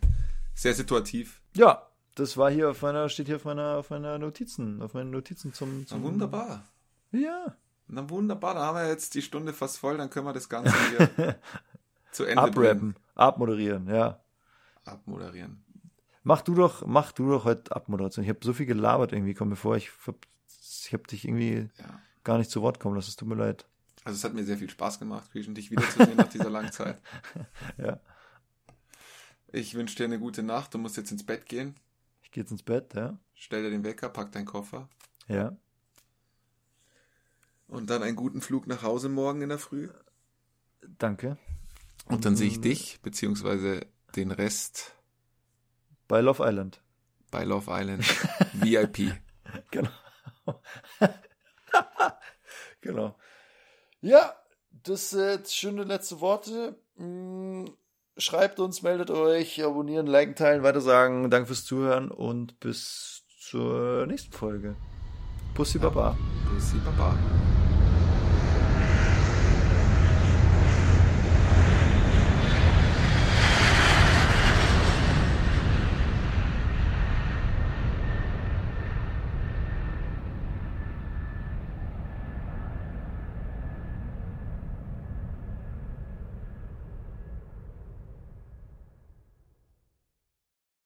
[0.54, 1.42] sehr situativ.
[1.56, 1.84] Ja,
[2.16, 5.54] das war hier auf meiner, steht hier auf meiner, auf meiner Notizen, auf meinen Notizen
[5.54, 6.64] zum, Na, zum wunderbar.
[7.12, 7.56] Ja.
[7.88, 10.74] Na wunderbar, da haben wir jetzt die Stunde fast voll, dann können wir das Ganze
[10.90, 11.36] hier
[12.12, 12.56] zu Ende bringen.
[12.58, 14.20] Abrappen, abmoderieren, ja.
[14.86, 15.64] Abmoderieren.
[16.24, 18.24] Mach du doch, mach du doch heute Abmoderation.
[18.24, 19.92] Ich habe so viel gelabert irgendwie, komm mir vor, ich
[20.84, 22.00] ich hab dich irgendwie Ja.
[22.24, 23.68] gar nicht zu Wort kommen lassen, es tut mir leid.
[24.06, 27.02] Also es hat mir sehr viel Spaß gemacht, Christian, dich wiederzusehen nach dieser langen Zeit.
[27.78, 28.00] Ja.
[29.52, 30.74] Ich wünsche dir eine gute Nacht.
[30.74, 31.76] Du musst jetzt ins Bett gehen.
[32.24, 33.18] Ich gehe jetzt ins Bett, ja.
[33.34, 34.90] Stell dir den Wecker, pack deinen Koffer.
[35.28, 35.56] Ja.
[37.68, 39.90] Und dann einen guten Flug nach Hause morgen in der Früh.
[40.98, 41.38] Danke.
[42.08, 44.94] Und dann sehe ich dich, beziehungsweise den Rest
[46.08, 46.82] Bei Love Island.
[47.32, 48.04] bei Love Island
[48.54, 49.16] VIP.
[49.72, 49.90] Genau.
[52.82, 53.18] genau.
[54.02, 54.36] Ja,
[54.72, 56.78] das sind schöne letzte Worte.
[56.96, 57.66] Mm,
[58.18, 61.30] Schreibt uns, meldet euch, abonnieren, liken, teilen, weitersagen.
[61.30, 64.78] Danke fürs Zuhören und bis zur nächsten Folge.
[65.54, 66.18] Pussy Baba.
[66.54, 67.18] Bussi Baba.